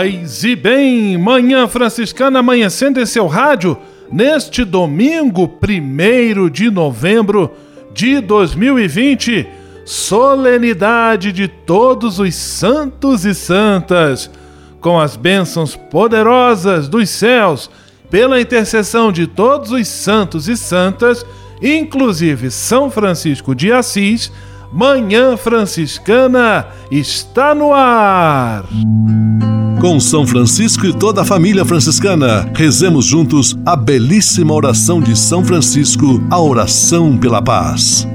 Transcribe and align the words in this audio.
Paz 0.00 0.44
e 0.44 0.56
bem, 0.56 1.18
Manhã 1.18 1.68
Franciscana 1.68 2.38
amanhecendo 2.38 2.98
em 2.98 3.04
seu 3.04 3.26
rádio 3.26 3.76
neste 4.10 4.64
domingo, 4.64 5.52
1 5.62 6.48
de 6.48 6.70
novembro 6.70 7.50
de 7.92 8.18
2020, 8.18 9.46
solenidade 9.84 11.32
de 11.32 11.46
todos 11.46 12.18
os 12.18 12.34
santos 12.34 13.26
e 13.26 13.34
santas, 13.34 14.30
com 14.80 14.98
as 14.98 15.16
bênçãos 15.16 15.76
poderosas 15.76 16.88
dos 16.88 17.10
céus, 17.10 17.70
pela 18.08 18.40
intercessão 18.40 19.12
de 19.12 19.26
todos 19.26 19.70
os 19.70 19.86
santos 19.86 20.48
e 20.48 20.56
santas, 20.56 21.26
inclusive 21.60 22.50
São 22.50 22.90
Francisco 22.90 23.54
de 23.54 23.70
Assis 23.70 24.32
Manhã 24.72 25.36
Franciscana 25.36 26.68
está 26.92 27.54
no 27.56 27.72
ar. 27.72 28.64
Com 29.80 29.98
São 29.98 30.24
Francisco 30.24 30.86
e 30.86 30.92
toda 30.92 31.22
a 31.22 31.24
família 31.24 31.64
franciscana, 31.64 32.48
rezemos 32.54 33.04
juntos 33.04 33.58
a 33.66 33.74
belíssima 33.74 34.54
oração 34.54 35.00
de 35.00 35.18
São 35.18 35.44
Francisco, 35.44 36.22
a 36.30 36.38
oração 36.40 37.16
pela 37.16 37.42
paz. 37.42 38.06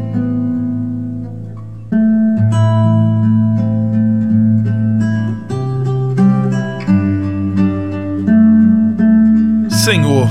Senhor, 9.70 10.30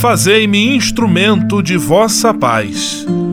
fazei-me 0.00 0.74
instrumento 0.74 1.62
de 1.62 1.76
vossa 1.76 2.34
paz 2.34 3.06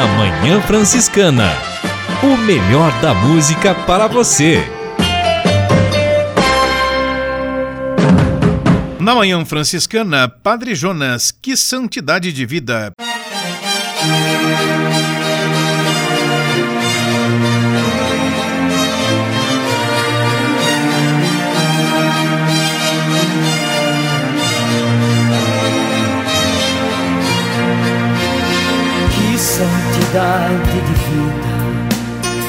Na 0.00 0.06
Manhã 0.06 0.62
Franciscana. 0.62 1.50
O 2.22 2.34
melhor 2.34 2.90
da 3.02 3.12
música 3.12 3.74
para 3.74 4.06
você. 4.06 4.64
Na 8.98 9.14
Manhã 9.14 9.44
Franciscana, 9.44 10.26
Padre 10.26 10.74
Jonas, 10.74 11.30
que 11.30 11.54
santidade 11.54 12.32
de 12.32 12.46
vida. 12.46 12.92
Santidade 30.10 30.80
de 30.80 30.94
vida 30.94 31.60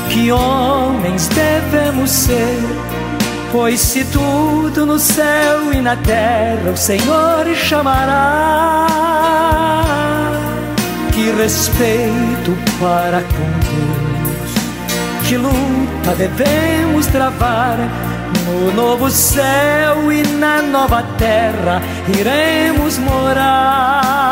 que 0.09 0.31
homens 0.31 1.27
devemos 1.29 2.09
ser. 2.09 2.59
Pois 3.51 3.79
se 3.79 4.03
tudo 4.05 4.85
no 4.85 4.97
céu 4.97 5.73
e 5.73 5.81
na 5.81 5.95
terra 5.97 6.71
o 6.73 6.77
Senhor 6.77 7.45
chamará, 7.55 8.87
que 11.11 11.31
respeito 11.31 12.57
para 12.79 13.21
com 13.21 13.51
Deus, 13.69 14.51
que 15.27 15.37
luta 15.37 16.15
devemos 16.17 17.07
travar. 17.07 17.77
No 18.47 18.71
novo 18.73 19.09
céu 19.09 20.11
e 20.11 20.23
na 20.23 20.61
nova 20.61 21.03
terra 21.17 21.81
iremos 22.17 22.97
morar. 22.97 24.31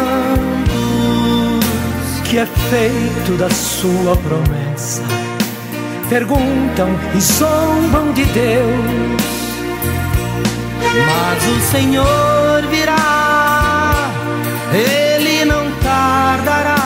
que 2.31 2.37
é 2.37 2.45
feito 2.45 3.37
da 3.37 3.49
sua 3.49 4.15
promessa. 4.15 5.03
Perguntam 6.07 6.97
e 7.13 7.19
zombam 7.19 8.13
de 8.13 8.23
Deus, 8.23 9.21
mas 11.07 11.45
o 11.45 11.59
Senhor 11.71 12.65
virá, 12.69 14.09
Ele 14.71 15.43
não 15.43 15.69
tardará. 15.83 16.77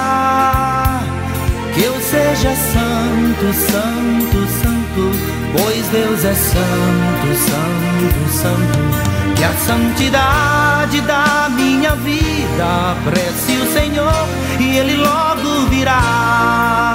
Que 1.76 1.84
eu 1.84 1.94
seja 2.02 2.56
santo, 2.56 3.54
santo, 3.54 4.48
santo, 4.64 5.12
pois 5.56 5.88
Deus 5.90 6.26
é 6.26 6.34
santo, 6.34 7.36
santo, 7.46 8.30
santo. 8.32 9.15
Que 9.36 9.44
a 9.44 9.54
santidade 9.54 11.02
da 11.02 11.50
minha 11.50 11.96
vida 11.96 12.94
aprecie 12.94 13.58
o 13.58 13.74
Senhor 13.74 14.28
e 14.60 14.78
Ele 14.78 14.96
logo 14.96 15.68
virá. 15.70 16.94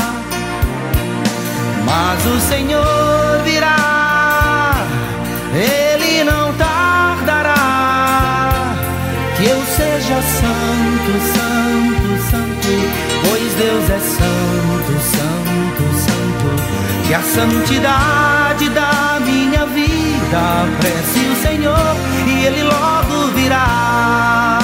Mas 1.85 2.27
o 2.27 2.41
Senhor 2.41 3.43
virá, 3.45 4.87
Ele 5.53 6.25
não 6.25 6.53
tardará. 6.55 7.55
Que 9.37 9.47
eu 9.47 9.63
seja 9.67 10.23
santo, 10.23 11.13
santo, 11.35 12.09
santo, 12.31 12.73
pois 13.29 13.55
Deus 13.55 13.91
é 13.91 13.99
santo, 13.99 14.93
santo, 15.15 15.83
santo. 16.05 16.49
Que 17.07 17.15
a 17.15 17.23
santidade 17.23 18.69
da 18.71 19.19
minha 19.25 19.67
vida 19.67 20.39
aprecie 20.65 21.27
o 21.29 21.37
Senhor 21.43 22.10
Ele 22.45 22.63
logo 22.63 23.33
virá. 23.35 24.59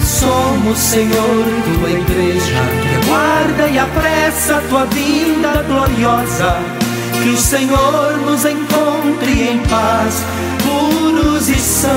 Somos, 0.00 0.78
Senhor, 0.78 1.44
tua 1.78 1.90
igreja, 1.90 2.60
que 2.82 3.06
aguarda 3.06 3.68
e 3.68 3.78
apressa 3.78 4.62
tua 4.68 4.86
vinda 4.86 5.62
gloriosa. 5.68 6.58
Que 7.22 7.28
o 7.28 7.36
Senhor 7.36 8.16
nos 8.26 8.44
encontre 8.44 9.50
em 9.50 9.58
paz, 9.68 10.24
puros 10.62 11.48
e 11.48 11.58
santos. 11.60 11.94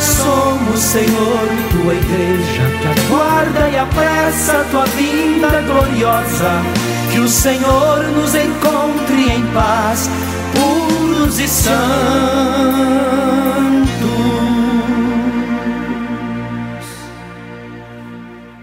Somos, 0.00 0.80
Senhor, 0.80 1.48
tua 1.70 1.94
igreja 1.94 2.62
que 2.80 3.00
aguarda 3.00 3.68
e 3.70 3.78
apressa 3.78 4.66
tua 4.70 4.84
vinda 4.86 5.62
gloriosa. 5.62 6.62
Que 7.12 7.20
o 7.20 7.28
Senhor 7.28 8.02
nos 8.08 8.34
encontre 8.34 8.83
em 9.18 9.46
paz, 9.52 10.08
puros 10.52 11.38
e 11.38 11.48
santos. 11.48 11.74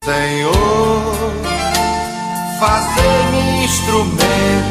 Senhor, 0.04 1.34
fazei-me 2.60 3.66
instrumento 3.66 4.71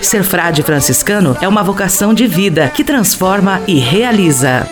Ser 0.00 0.24
frade 0.24 0.62
franciscano 0.62 1.36
é 1.42 1.46
uma 1.46 1.62
vocação 1.62 2.14
de 2.14 2.26
vida 2.26 2.70
que 2.70 2.82
transforma 2.82 3.60
e 3.66 3.78
realiza. 3.78 4.66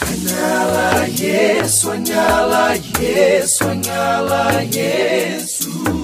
Anyala 0.00 1.06
Yesu, 2.98 3.68
anyala 3.68 4.62
Yesu. 4.62 6.03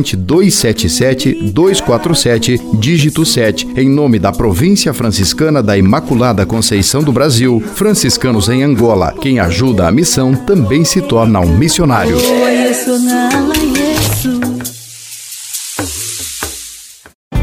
277 0.15 1.51
247, 1.51 2.59
dígito 2.79 3.25
7, 3.25 3.67
em 3.75 3.89
nome 3.89 4.19
da 4.19 4.31
Província 4.31 4.93
Franciscana 4.93 5.61
da 5.61 5.77
Imaculada 5.77 6.45
Conceição 6.45 7.03
do 7.03 7.11
Brasil, 7.11 7.61
franciscanos 7.75 8.49
em 8.49 8.63
Angola. 8.63 9.13
Quem 9.19 9.39
ajuda 9.39 9.87
a 9.87 9.91
missão 9.91 10.33
também 10.33 10.83
se 10.83 11.01
torna 11.01 11.39
um 11.39 11.57
missionário. 11.57 12.17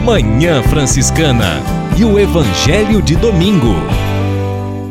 Manhã 0.05 0.63
Franciscana 0.63 1.63
e 1.99 2.05
o 2.05 2.19
Evangelho 2.19 3.03
de 3.03 3.15
Domingo. 3.15 3.75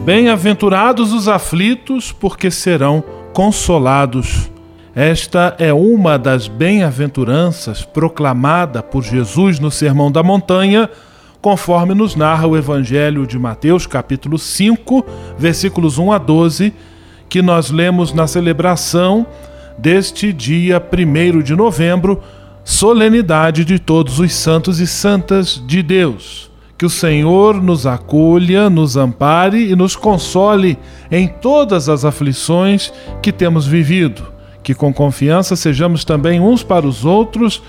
Bem-aventurados 0.06 1.12
os 1.12 1.28
aflitos, 1.28 2.12
porque 2.12 2.52
serão 2.52 3.04
consolados. 3.34 4.50
Esta 4.98 5.56
é 5.60 5.72
uma 5.72 6.18
das 6.18 6.48
bem-aventuranças 6.48 7.86
proclamada 7.86 8.82
por 8.82 9.04
Jesus 9.04 9.60
no 9.60 9.70
Sermão 9.70 10.12
da 10.12 10.24
Montanha, 10.24 10.90
conforme 11.40 11.94
nos 11.94 12.16
narra 12.16 12.48
o 12.48 12.58
Evangelho 12.58 13.28
de 13.28 13.38
Mateus, 13.38 13.86
capítulo 13.86 14.40
5, 14.40 15.06
versículos 15.38 16.00
1 16.00 16.14
a 16.14 16.18
12, 16.18 16.74
que 17.30 17.44
nós 17.44 17.70
lemos 17.70 18.12
na 18.12 18.26
celebração 18.26 19.28
deste 19.78 20.34
dia 20.34 20.82
1 20.82 21.44
de 21.44 21.56
novembro, 21.56 22.20
solenidade 22.64 23.64
de 23.64 23.78
todos 23.78 24.18
os 24.18 24.34
santos 24.34 24.80
e 24.80 24.88
santas 24.88 25.64
de 25.68 25.84
Deus. 25.84 26.50
Que 26.76 26.88
o 26.88 26.90
Senhor 26.90 27.62
nos 27.62 27.86
acolha, 27.86 28.68
nos 28.68 28.98
ampare 28.98 29.70
e 29.70 29.76
nos 29.76 29.96
console 29.96 30.76
em 31.12 31.28
todas 31.28 31.88
as 31.88 32.04
aflições 32.04 32.92
que 33.22 33.32
temos 33.32 33.68
vivido 33.68 34.36
que 34.68 34.76
com 34.76 34.94
confiança 34.94 35.56
sejamos 35.56 36.04
também 36.04 36.42
uns 36.42 36.62
para 36.62 36.86
os 36.86 37.06
outros 37.06 37.64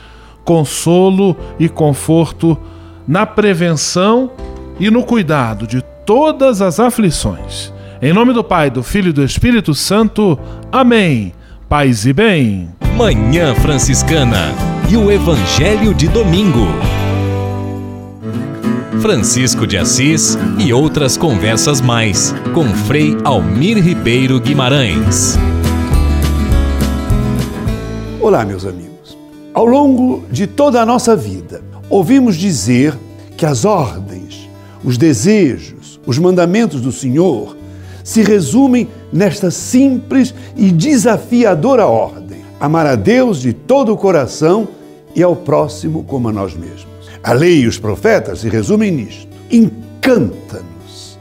consolo 0.44 1.36
e 1.56 1.68
conforto 1.68 2.58
na 3.06 3.24
prevenção 3.24 4.32
e 4.80 4.90
no 4.90 5.04
cuidado 5.04 5.64
de 5.64 5.80
todas 6.04 6.60
as 6.60 6.80
aflições. 6.80 7.72
Em 8.02 8.12
nome 8.12 8.32
do 8.32 8.42
Pai, 8.42 8.68
do 8.68 8.82
Filho 8.82 9.10
e 9.10 9.12
do 9.12 9.22
Espírito 9.22 9.76
Santo. 9.76 10.36
Amém. 10.72 11.32
Paz 11.68 12.04
e 12.04 12.12
bem. 12.12 12.68
Manhã 12.96 13.54
Franciscana 13.54 14.52
e 14.90 14.96
o 14.96 15.08
Evangelho 15.08 15.94
de 15.94 16.08
Domingo. 16.08 16.66
Francisco 19.00 19.68
de 19.68 19.78
Assis 19.78 20.36
e 20.58 20.72
outras 20.72 21.16
conversas 21.16 21.80
mais 21.80 22.34
com 22.52 22.64
Frei 22.64 23.16
Almir 23.22 23.78
Ribeiro 23.80 24.40
Guimarães. 24.40 25.38
Olá, 28.20 28.44
meus 28.44 28.66
amigos. 28.66 29.16
Ao 29.54 29.64
longo 29.64 30.24
de 30.28 30.48
toda 30.48 30.82
a 30.82 30.86
nossa 30.86 31.14
vida, 31.14 31.62
ouvimos 31.88 32.36
dizer 32.36 32.98
que 33.36 33.46
as 33.46 33.64
ordens, 33.64 34.50
os 34.82 34.98
desejos, 34.98 36.00
os 36.04 36.18
mandamentos 36.18 36.80
do 36.80 36.90
Senhor 36.90 37.56
se 38.02 38.22
resumem 38.22 38.88
nesta 39.12 39.52
simples 39.52 40.34
e 40.56 40.72
desafiadora 40.72 41.87
ordem: 41.87 42.40
amar 42.58 42.87
a 42.87 42.96
Deus 42.96 43.40
de 43.40 43.52
todo 43.52 43.92
o 43.92 43.96
coração 43.96 44.66
e 45.14 45.22
ao 45.22 45.37
próximo 45.37 46.02
como 46.02 46.28
a 46.28 46.32
nós 46.32 46.54
mesmos. 46.54 46.88
A 47.22 47.32
lei 47.32 47.60
e 47.60 47.66
os 47.68 47.78
profetas 47.78 48.40
se 48.40 48.48
resumem 48.48 48.90
nisto. 48.90 49.28
Encanta-nos, 49.48 51.16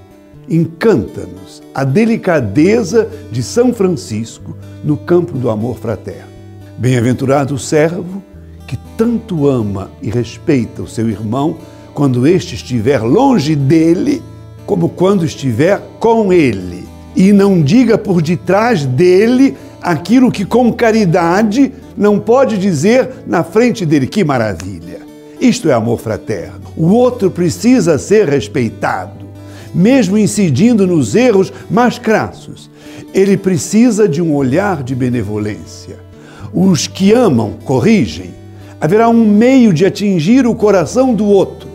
encanta-nos 0.49 1.61
a 1.75 1.83
delicadeza 1.83 3.07
de 3.31 3.43
São 3.43 3.71
Francisco 3.71 4.57
no 4.83 4.97
campo 4.97 5.37
do 5.37 5.51
amor 5.51 5.77
fraterno. 5.77 6.36
Bem-aventurado 6.77 7.55
o 7.55 7.59
servo 7.59 8.21
que 8.67 8.77
tanto 8.95 9.47
ama 9.47 9.89
e 9.99 10.11
respeita 10.11 10.83
o 10.83 10.87
seu 10.87 11.09
irmão 11.09 11.57
quando 11.91 12.27
este 12.27 12.53
estiver 12.53 13.01
longe 13.01 13.55
dele, 13.55 14.21
como 14.63 14.87
quando 14.87 15.25
estiver 15.25 15.81
com 15.99 16.31
ele. 16.31 16.87
E 17.15 17.33
não 17.33 17.63
diga 17.63 17.97
por 17.97 18.21
detrás 18.21 18.85
dele 18.85 19.57
aquilo 19.81 20.31
que 20.31 20.45
com 20.45 20.71
caridade 20.71 21.73
não 21.97 22.19
pode 22.19 22.59
dizer 22.59 23.09
na 23.25 23.43
frente 23.43 23.83
dele. 23.83 24.05
Que 24.05 24.23
maravilha! 24.23 24.99
Isto 25.41 25.69
é 25.69 25.73
amor 25.73 25.99
fraterno. 25.99 26.61
O 26.77 26.89
outro 26.89 27.31
precisa 27.31 27.97
ser 27.97 28.29
respeitado, 28.29 29.25
mesmo 29.73 30.15
incidindo 30.15 30.85
nos 30.85 31.15
erros 31.15 31.51
mais 31.71 31.97
crassos. 31.97 32.69
Ele 33.15 33.35
precisa 33.35 34.07
de 34.07 34.21
um 34.21 34.35
olhar 34.35 34.83
de 34.83 34.93
benevolência 34.93 36.05
os 36.53 36.87
que 36.87 37.13
amam 37.13 37.53
corrigem, 37.63 38.31
haverá 38.79 39.09
um 39.09 39.25
meio 39.25 39.73
de 39.73 39.85
atingir 39.85 40.45
o 40.45 40.55
coração 40.55 41.13
do 41.13 41.25
outro. 41.25 41.67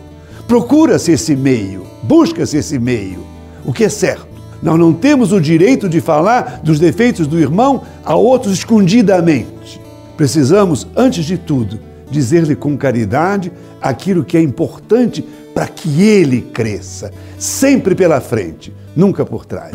Procura-se 0.47 1.12
esse 1.12 1.35
meio, 1.35 1.87
busca-se 2.02 2.57
esse 2.57 2.79
meio, 2.79 3.25
o 3.64 3.73
que 3.73 3.85
é 3.85 3.88
certo. 3.88 4.33
Nós 4.62 4.79
não 4.79 4.93
temos 4.93 5.33
o 5.33 5.41
direito 5.41 5.88
de 5.88 6.00
falar 6.00 6.61
dos 6.62 6.79
defeitos 6.79 7.26
do 7.26 7.38
irmão 7.38 7.83
a 8.05 8.14
outros 8.14 8.52
escondidamente. 8.55 9.81
Precisamos, 10.17 10.87
antes 10.95 11.25
de 11.25 11.37
tudo, 11.37 11.81
dizer-lhe 12.11 12.55
com 12.55 12.76
caridade 12.76 13.50
aquilo 13.81 14.23
que 14.25 14.37
é 14.37 14.41
importante 14.41 15.25
para 15.52 15.67
que 15.67 16.02
ele 16.02 16.41
cresça, 16.41 17.11
sempre 17.38 17.95
pela 17.95 18.21
frente, 18.21 18.73
nunca 18.95 19.25
por 19.25 19.45
trás. 19.45 19.75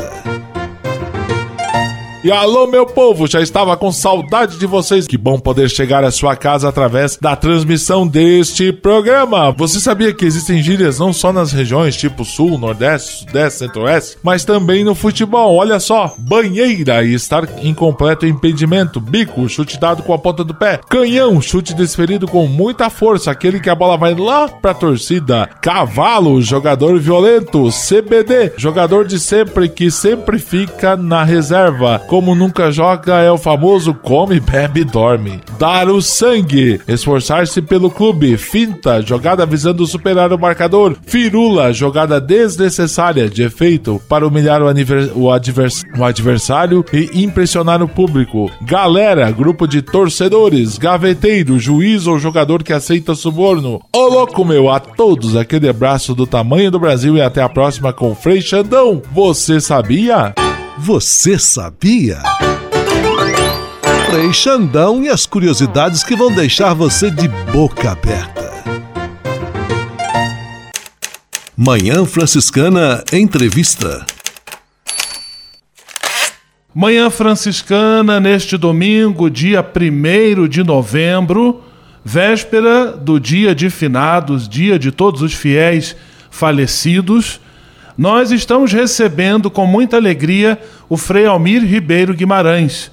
E 2.23 2.31
alô, 2.31 2.67
meu 2.67 2.85
povo, 2.85 3.25
já 3.25 3.41
estava 3.41 3.75
com 3.75 3.91
saudade 3.91 4.59
de 4.59 4.67
vocês. 4.67 5.07
Que 5.07 5.17
bom 5.17 5.39
poder 5.39 5.67
chegar 5.71 6.03
à 6.03 6.11
sua 6.11 6.35
casa 6.35 6.69
através 6.69 7.17
da 7.19 7.35
transmissão 7.35 8.05
deste 8.07 8.71
programa. 8.71 9.51
Você 9.53 9.79
sabia 9.79 10.13
que 10.13 10.23
existem 10.23 10.61
gírias 10.61 10.99
não 10.99 11.11
só 11.11 11.33
nas 11.33 11.51
regiões 11.51 11.95
tipo 11.95 12.23
Sul, 12.23 12.59
Nordeste, 12.59 13.25
Sudeste, 13.25 13.59
Centro-Oeste, 13.59 14.17
mas 14.21 14.45
também 14.45 14.83
no 14.83 14.93
futebol. 14.93 15.55
Olha 15.55 15.79
só: 15.79 16.13
banheira 16.19 17.03
e 17.03 17.15
estar 17.15 17.43
em 17.57 17.73
completo 17.73 18.27
impedimento, 18.27 18.99
bico, 18.99 19.49
chute 19.49 19.79
dado 19.79 20.03
com 20.03 20.13
a 20.13 20.19
ponta 20.19 20.43
do 20.43 20.53
pé, 20.53 20.79
canhão, 20.87 21.41
chute 21.41 21.73
desferido 21.73 22.27
com 22.27 22.45
muita 22.45 22.91
força, 22.91 23.31
aquele 23.31 23.59
que 23.59 23.69
a 23.69 23.73
bola 23.73 23.97
vai 23.97 24.13
lá 24.13 24.47
pra 24.47 24.75
torcida, 24.75 25.49
cavalo, 25.59 26.39
jogador 26.39 26.99
violento, 26.99 27.69
CBD, 27.71 28.53
jogador 28.57 29.07
de 29.07 29.19
sempre 29.19 29.67
que 29.67 29.89
sempre 29.89 30.37
fica 30.37 30.95
na 30.95 31.23
reserva 31.23 31.99
como 32.11 32.35
nunca 32.35 32.69
joga 32.73 33.19
é 33.19 33.31
o 33.31 33.37
famoso 33.37 33.93
come, 33.93 34.37
bebe 34.37 34.83
dorme. 34.83 35.39
Dar 35.57 35.87
o 35.87 36.01
sangue, 36.01 36.77
esforçar-se 36.85 37.61
pelo 37.61 37.89
clube, 37.89 38.35
finta, 38.35 39.01
jogada 39.01 39.45
visando 39.45 39.87
superar 39.87 40.33
o 40.33 40.37
marcador, 40.37 40.97
firula, 41.07 41.71
jogada 41.71 42.19
desnecessária 42.19 43.29
de 43.29 43.43
efeito 43.43 44.01
para 44.09 44.27
humilhar 44.27 44.61
o, 44.61 44.65
o, 45.15 45.31
advers 45.31 45.85
o 45.97 46.03
adversário 46.03 46.83
e 46.91 47.23
impressionar 47.23 47.81
o 47.81 47.87
público. 47.87 48.51
Galera, 48.61 49.31
grupo 49.31 49.65
de 49.65 49.81
torcedores, 49.81 50.77
gaveteiro, 50.77 51.57
juiz 51.57 52.07
ou 52.07 52.19
jogador 52.19 52.61
que 52.61 52.73
aceita 52.73 53.15
suborno. 53.15 53.79
Ô 53.95 54.07
louco 54.09 54.43
meu, 54.43 54.69
a 54.69 54.81
todos 54.81 55.37
aquele 55.37 55.69
abraço 55.69 56.13
do 56.13 56.27
tamanho 56.27 56.71
do 56.71 56.77
Brasil 56.77 57.15
e 57.15 57.21
até 57.21 57.41
a 57.41 57.47
próxima 57.47 57.93
com 57.93 58.13
Frei 58.13 58.41
Xandão. 58.41 59.01
Você 59.13 59.61
sabia? 59.61 60.33
Você 60.83 61.37
sabia? 61.37 62.23
Frei 64.09 64.33
Xandão 64.33 65.03
e 65.03 65.09
as 65.09 65.27
curiosidades 65.27 66.03
que 66.03 66.15
vão 66.15 66.33
deixar 66.33 66.73
você 66.73 67.11
de 67.11 67.27
boca 67.27 67.91
aberta. 67.91 68.51
Manhã 71.55 72.03
Franciscana 72.03 73.03
Entrevista. 73.13 74.03
Manhã 76.73 77.11
Franciscana, 77.11 78.19
neste 78.19 78.57
domingo, 78.57 79.29
dia 79.29 79.63
1 79.63 80.47
de 80.47 80.63
novembro, 80.63 81.61
véspera 82.03 82.87
do 82.87 83.19
dia 83.19 83.53
de 83.53 83.69
finados, 83.69 84.49
dia 84.49 84.79
de 84.79 84.91
todos 84.91 85.21
os 85.21 85.35
fiéis 85.35 85.95
falecidos 86.31 87.39
nós 88.01 88.31
estamos 88.31 88.73
recebendo 88.73 89.51
com 89.51 89.67
muita 89.67 89.95
alegria 89.95 90.59
o 90.89 90.97
Frei 90.97 91.27
Almir 91.27 91.63
Ribeiro 91.63 92.15
Guimarães. 92.15 92.91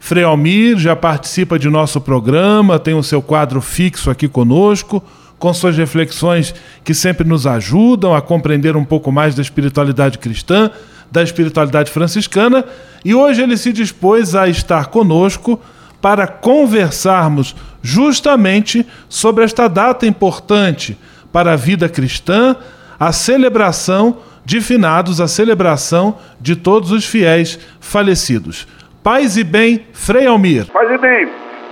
Frei 0.00 0.24
Almir 0.24 0.78
já 0.78 0.96
participa 0.96 1.58
de 1.58 1.68
nosso 1.68 2.00
programa, 2.00 2.78
tem 2.78 2.94
o 2.94 3.02
seu 3.02 3.20
quadro 3.20 3.60
fixo 3.60 4.10
aqui 4.10 4.26
conosco, 4.26 5.04
com 5.38 5.52
suas 5.52 5.76
reflexões 5.76 6.54
que 6.82 6.94
sempre 6.94 7.28
nos 7.28 7.46
ajudam 7.46 8.14
a 8.14 8.22
compreender 8.22 8.78
um 8.78 8.84
pouco 8.84 9.12
mais 9.12 9.34
da 9.34 9.42
espiritualidade 9.42 10.16
cristã, 10.16 10.70
da 11.12 11.22
espiritualidade 11.22 11.90
franciscana, 11.90 12.64
e 13.04 13.14
hoje 13.14 13.42
ele 13.42 13.58
se 13.58 13.74
dispôs 13.74 14.34
a 14.34 14.48
estar 14.48 14.86
conosco 14.86 15.60
para 16.00 16.26
conversarmos 16.26 17.54
justamente 17.82 18.86
sobre 19.06 19.44
esta 19.44 19.68
data 19.68 20.06
importante 20.06 20.96
para 21.30 21.52
a 21.52 21.56
vida 21.56 21.90
cristã, 21.90 22.56
a 22.98 23.12
celebração 23.12 24.16
de 24.46 24.60
finados 24.60 25.20
a 25.20 25.26
celebração 25.26 26.18
de 26.40 26.54
todos 26.54 26.92
os 26.92 27.04
fiéis 27.04 27.58
falecidos. 27.80 28.66
Paz 29.02 29.36
e 29.36 29.42
bem, 29.42 29.84
Frei 29.92 30.24
Almir. 30.26 30.66
Paz 30.66 30.88
e 30.88 30.98
bem 30.98 31.28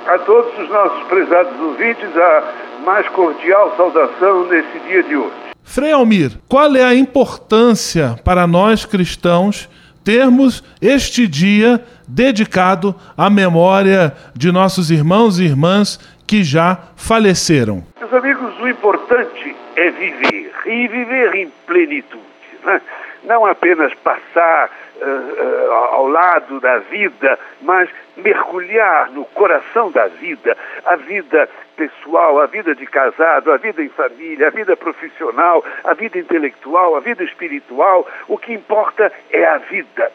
a 0.07 0.19
todos 0.19 0.59
os 0.59 0.69
nossos 0.69 1.05
prezados 1.05 1.59
ouvintes, 1.61 2.15
a 2.17 2.53
mais 2.85 3.09
cordial 3.11 3.75
saudação 3.77 4.47
nesse 4.49 4.79
dia 4.89 5.05
de 5.05 5.17
hoje. 5.17 5.33
Frei 5.63 5.93
Almir, 5.93 6.33
qual 6.49 6.75
é 6.75 6.83
a 6.83 6.95
importância 6.95 8.17
para 8.25 8.45
nós 8.45 8.85
cristãos 8.85 9.69
termos 10.05 10.63
este 10.83 11.29
dia 11.29 11.81
dedicado 12.07 12.95
à 13.17 13.31
memória 13.31 14.13
de 14.35 14.51
nossos 14.51 14.91
irmãos 14.91 15.39
e 15.39 15.45
irmãs 15.45 15.99
que 16.27 16.43
já 16.43 16.77
faleceram? 16.97 17.85
Meus 18.01 18.13
amigos, 18.13 18.53
o 18.61 18.69
importante 18.69 19.57
é 19.77 19.91
viver 19.91 20.53
e 20.67 20.89
viver 20.89 21.35
em 21.37 21.49
plenitude 21.67 22.34
né? 22.65 22.81
não 23.25 23.47
apenas 23.47 23.93
passar 23.95 24.71
uh, 24.97 25.05
uh, 25.05 25.73
ao 25.73 26.09
lado 26.09 26.61
da 26.61 26.79
vida, 26.79 27.39
mas 27.63 27.89
mergulhar 28.17 29.11
no 29.11 29.25
coração 29.27 29.91
da 29.91 30.07
vida, 30.07 30.57
a 30.85 30.97
vida 30.97 31.49
pessoal, 31.77 32.41
a 32.41 32.47
vida 32.47 32.75
de 32.75 32.87
casado, 32.87 33.51
a 33.51 33.57
vida 33.57 33.83
em 33.83 33.89
família, 33.89 34.49
a 34.49 34.51
vida 34.51 34.77
profissional, 34.77 35.65
a 35.83 35.95
vida 35.95 36.19
intelectual, 36.19 36.97
a 36.97 37.01
vida 37.01 37.25
espiritual. 37.25 38.07
O 38.29 38.39
que 38.39 38.53
importa 38.53 39.13
é 39.31 39.45
a 39.45 39.59
vida. 39.59 40.13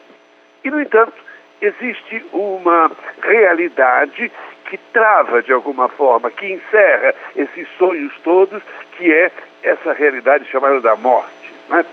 E, 0.64 0.70
no 0.70 0.80
entanto, 0.80 1.12
existe 1.60 2.24
uma 2.32 2.90
realidade 3.22 4.30
que 4.66 4.78
trava 4.92 5.42
de 5.42 5.52
alguma 5.52 5.88
forma, 5.88 6.30
que 6.30 6.52
encerra 6.52 7.14
esses 7.34 7.68
sonhos 7.76 8.12
todos, 8.22 8.62
que 8.96 9.12
é 9.12 9.30
essa 9.62 9.92
realidade 9.92 10.44
chamada 10.46 10.80
da 10.80 10.96
morte. 10.96 11.52
Né? 11.68 11.84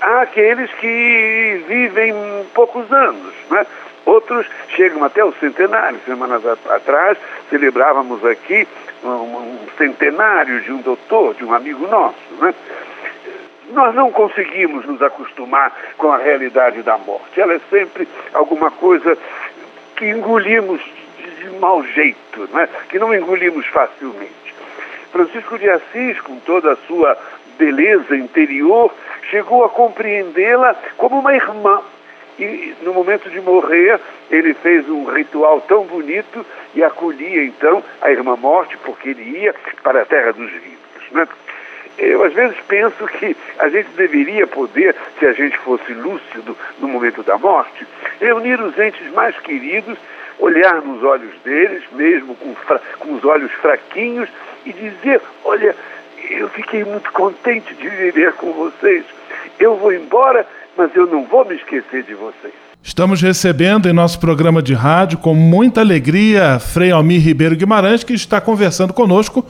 Há 0.00 0.22
aqueles 0.22 0.70
que 0.74 1.64
vivem 1.66 2.14
poucos 2.54 2.90
anos, 2.92 3.34
né? 3.50 3.66
outros 4.04 4.46
chegam 4.70 5.04
até 5.04 5.24
o 5.24 5.32
centenário. 5.32 6.00
Semanas 6.04 6.42
atrás 6.46 7.18
celebrávamos 7.50 8.24
aqui 8.24 8.66
um, 9.04 9.58
centenário 9.76 10.60
de 10.62 10.72
um 10.72 10.80
doutor, 10.80 11.34
de 11.34 11.44
um 11.44 11.52
amigo 11.52 11.86
nosso. 11.86 12.34
Né? 12.40 12.54
Nós 13.70 13.94
não 13.94 14.10
conseguimos 14.10 14.86
nos 14.86 15.02
acostumar 15.02 15.76
com 15.96 16.10
a 16.10 16.16
realidade 16.16 16.82
da 16.82 16.96
morte. 16.96 17.40
Ela 17.40 17.54
é 17.54 17.60
sempre 17.70 18.08
alguma 18.32 18.70
coisa 18.70 19.16
que 19.96 20.08
engolimos 20.08 20.80
de 21.38 21.50
mau 21.58 21.84
jeito, 21.84 22.48
né? 22.52 22.68
que 22.88 22.98
não 22.98 23.14
engolimos 23.14 23.66
facilmente. 23.66 24.48
Francisco 25.12 25.58
de 25.58 25.68
Assis, 25.70 26.20
com 26.20 26.38
toda 26.40 26.72
a 26.72 26.76
sua 26.86 27.16
beleza 27.58 28.16
interior, 28.16 28.92
chegou 29.30 29.64
a 29.64 29.68
compreendê-la 29.68 30.74
como 30.96 31.18
uma 31.18 31.34
irmã. 31.34 31.80
E 32.38 32.74
no 32.82 32.94
momento 32.94 33.28
de 33.28 33.40
morrer, 33.40 33.98
ele 34.30 34.54
fez 34.54 34.88
um 34.88 35.04
ritual 35.06 35.60
tão 35.62 35.84
bonito 35.84 36.46
e 36.74 36.84
acolhia 36.84 37.44
então 37.44 37.82
a 38.00 38.10
irmã 38.10 38.36
morte, 38.36 38.76
porque 38.78 39.08
ele 39.08 39.40
ia 39.40 39.54
para 39.82 40.02
a 40.02 40.04
terra 40.04 40.32
dos 40.32 40.50
vivos. 40.50 41.10
Né? 41.10 41.26
Eu 41.98 42.22
às 42.22 42.32
vezes 42.32 42.56
penso 42.68 43.06
que 43.08 43.36
a 43.58 43.68
gente 43.68 43.88
deveria 43.96 44.46
poder, 44.46 44.94
se 45.18 45.26
a 45.26 45.32
gente 45.32 45.58
fosse 45.58 45.92
lúcido 45.92 46.56
no 46.78 46.86
momento 46.86 47.24
da 47.24 47.36
morte, 47.36 47.84
reunir 48.20 48.60
os 48.60 48.78
entes 48.78 49.12
mais 49.12 49.36
queridos, 49.40 49.98
olhar 50.38 50.80
nos 50.80 51.02
olhos 51.02 51.34
deles, 51.42 51.82
mesmo 51.90 52.36
com, 52.36 52.54
com 53.00 53.14
os 53.14 53.24
olhos 53.24 53.50
fraquinhos, 53.54 54.28
e 54.64 54.72
dizer: 54.72 55.20
Olha, 55.44 55.74
eu 56.30 56.48
fiquei 56.50 56.84
muito 56.84 57.10
contente 57.12 57.74
de 57.74 57.88
viver 57.88 58.32
com 58.34 58.52
vocês. 58.52 59.04
Eu 59.58 59.76
vou 59.76 59.92
embora, 59.92 60.46
mas 60.76 60.94
eu 60.94 61.06
não 61.06 61.24
vou 61.24 61.44
me 61.44 61.56
esquecer 61.56 62.02
de 62.04 62.14
vocês. 62.14 62.54
Estamos 62.82 63.20
recebendo 63.20 63.88
em 63.88 63.92
nosso 63.92 64.18
programa 64.20 64.62
de 64.62 64.72
rádio, 64.72 65.18
com 65.18 65.34
muita 65.34 65.80
alegria, 65.80 66.58
Frei 66.58 66.90
Almir 66.90 67.20
Ribeiro 67.20 67.56
Guimarães, 67.56 68.04
que 68.04 68.14
está 68.14 68.40
conversando 68.40 68.92
conosco 68.92 69.44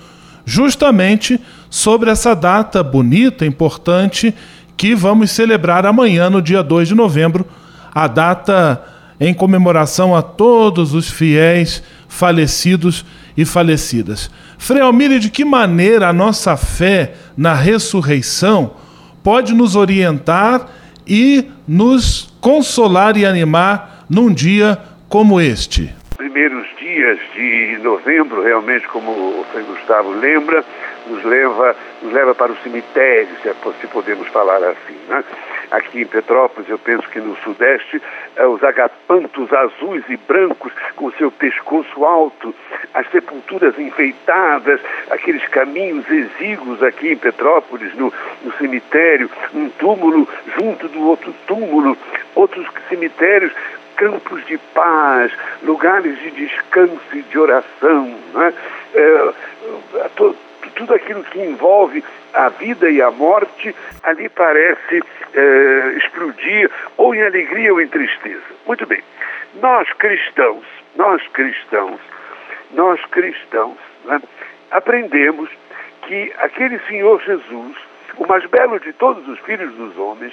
justamente 0.44 1.38
sobre 1.68 2.10
essa 2.10 2.34
data 2.34 2.82
bonita, 2.82 3.44
importante, 3.44 4.34
que 4.76 4.94
vamos 4.94 5.30
celebrar 5.30 5.84
amanhã, 5.84 6.30
no 6.30 6.40
dia 6.40 6.62
2 6.62 6.88
de 6.88 6.94
novembro, 6.94 7.46
a 7.94 8.06
data 8.06 8.82
em 9.20 9.34
comemoração 9.34 10.16
a 10.16 10.22
todos 10.22 10.94
os 10.94 11.10
fiéis 11.10 11.82
falecidos 12.08 13.04
e 13.36 13.44
falecidas. 13.44 14.30
Frei 14.58 14.82
Almir, 14.82 15.18
de 15.18 15.30
que 15.30 15.44
maneira 15.44 16.08
a 16.08 16.12
nossa 16.12 16.56
fé 16.56 17.14
na 17.36 17.54
ressurreição 17.54 18.76
pode 19.22 19.54
nos 19.54 19.76
orientar 19.76 20.68
e 21.06 21.50
nos 21.66 22.34
consolar 22.40 23.16
e 23.16 23.24
animar 23.24 24.04
num 24.10 24.32
dia 24.32 24.78
como 25.08 25.40
este? 25.40 25.94
Primeiros 26.16 26.66
dias 26.78 27.18
de 27.34 27.78
novembro, 27.82 28.42
realmente, 28.42 28.86
como 28.88 29.10
o 29.10 29.46
Frei 29.52 29.64
Gustavo 29.64 30.10
lembra, 30.10 30.64
nos 31.08 31.24
leva, 31.24 31.76
nos 32.02 32.12
leva 32.12 32.34
para 32.34 32.52
o 32.52 32.56
cemitério, 32.62 33.28
se, 33.42 33.48
é, 33.48 33.54
podemos 33.92 34.26
falar 34.28 34.58
assim. 34.58 34.96
Né? 35.08 35.24
Aqui 35.70 36.02
em 36.02 36.06
Petrópolis, 36.06 36.68
eu 36.68 36.78
penso 36.78 37.08
que 37.08 37.20
no 37.20 37.36
Sudeste, 37.38 38.00
eh, 38.36 38.46
os 38.46 38.62
agapantos 38.62 39.52
azuis 39.52 40.04
e 40.08 40.16
brancos 40.16 40.72
com 40.96 41.10
seu 41.12 41.30
pescoço 41.30 42.04
alto, 42.04 42.54
as 42.94 43.10
sepulturas 43.10 43.78
enfeitadas, 43.78 44.80
aqueles 45.10 45.46
caminhos 45.48 46.08
exíguos 46.10 46.82
aqui 46.82 47.12
em 47.12 47.16
Petrópolis, 47.16 47.94
no, 47.94 48.12
no 48.42 48.52
cemitério, 48.54 49.30
um 49.54 49.68
túmulo 49.70 50.28
junto 50.58 50.88
do 50.88 51.02
outro 51.06 51.34
túmulo, 51.46 51.96
outros 52.34 52.66
cemitérios 52.88 53.52
campos 53.96 54.46
de 54.46 54.56
paz, 54.74 55.32
lugares 55.62 56.16
de 56.20 56.30
descanso 56.30 57.00
e 57.12 57.22
de 57.22 57.38
oração. 57.38 58.14
Né? 58.32 58.54
É, 58.94 59.32
tudo 60.78 60.94
aquilo 60.94 61.24
que 61.24 61.40
envolve 61.40 62.04
a 62.32 62.48
vida 62.50 62.88
e 62.88 63.02
a 63.02 63.10
morte, 63.10 63.74
ali 64.04 64.28
parece 64.28 65.02
é, 65.34 65.94
explodir 65.96 66.70
ou 66.96 67.14
em 67.14 67.22
alegria 67.22 67.72
ou 67.72 67.80
em 67.80 67.88
tristeza. 67.88 68.44
Muito 68.64 68.86
bem. 68.86 69.02
Nós 69.60 69.92
cristãos, 69.94 70.64
nós 70.94 71.20
cristãos, 71.32 72.00
nós 72.70 73.04
cristãos, 73.06 73.76
né, 74.04 74.22
aprendemos 74.70 75.50
que 76.02 76.32
aquele 76.38 76.78
Senhor 76.86 77.20
Jesus, 77.22 77.76
o 78.16 78.26
mais 78.26 78.46
belo 78.46 78.78
de 78.78 78.92
todos 78.92 79.26
os 79.26 79.38
filhos 79.40 79.72
dos 79.74 79.98
homens, 79.98 80.32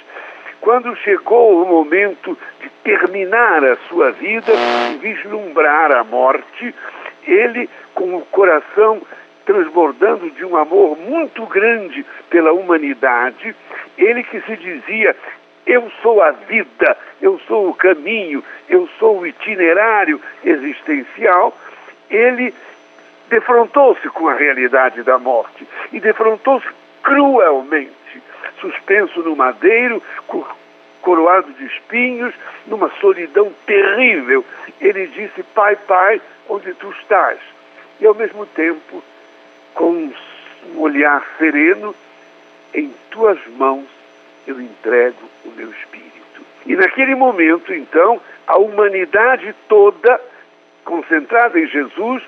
quando 0.60 0.96
chegou 0.98 1.62
o 1.62 1.66
momento 1.66 2.38
de 2.60 2.70
terminar 2.84 3.64
a 3.64 3.76
sua 3.88 4.12
vida 4.12 4.52
e 4.92 4.98
vislumbrar 4.98 5.90
a 5.92 6.04
morte, 6.04 6.74
ele, 7.26 7.68
com 7.94 8.16
o 8.16 8.20
coração 8.26 9.02
transbordando 9.46 10.28
de 10.30 10.44
um 10.44 10.56
amor 10.56 10.98
muito 10.98 11.46
grande 11.46 12.04
pela 12.28 12.52
humanidade, 12.52 13.54
ele 13.96 14.22
que 14.24 14.40
se 14.42 14.56
dizia 14.56 15.16
eu 15.64 15.90
sou 16.02 16.22
a 16.22 16.32
vida, 16.32 16.96
eu 17.20 17.40
sou 17.46 17.70
o 17.70 17.74
caminho, 17.74 18.42
eu 18.68 18.88
sou 18.98 19.20
o 19.20 19.26
itinerário 19.26 20.20
existencial, 20.44 21.56
ele 22.10 22.54
defrontou-se 23.28 24.08
com 24.10 24.28
a 24.28 24.34
realidade 24.34 25.02
da 25.02 25.18
morte 25.18 25.66
e 25.92 25.98
defrontou-se 25.98 26.68
cruelmente, 27.02 28.22
suspenso 28.60 29.20
no 29.22 29.34
madeiro, 29.34 30.02
coroado 31.02 31.52
de 31.52 31.66
espinhos, 31.66 32.34
numa 32.66 32.90
solidão 33.00 33.52
terrível. 33.64 34.44
Ele 34.80 35.06
disse: 35.08 35.42
Pai, 35.42 35.76
Pai, 35.76 36.20
onde 36.48 36.74
tu 36.74 36.90
estás? 36.90 37.38
E 38.00 38.06
ao 38.06 38.14
mesmo 38.14 38.46
tempo 38.46 39.02
com 39.76 40.10
um 40.74 40.80
olhar 40.80 41.24
sereno, 41.38 41.94
em 42.74 42.92
tuas 43.10 43.38
mãos 43.56 43.86
eu 44.46 44.60
entrego 44.60 45.22
o 45.44 45.50
meu 45.50 45.70
espírito. 45.70 46.42
E 46.66 46.74
naquele 46.74 47.14
momento, 47.14 47.72
então, 47.72 48.20
a 48.46 48.56
humanidade 48.58 49.54
toda, 49.68 50.20
concentrada 50.84 51.58
em 51.60 51.66
Jesus, 51.66 52.22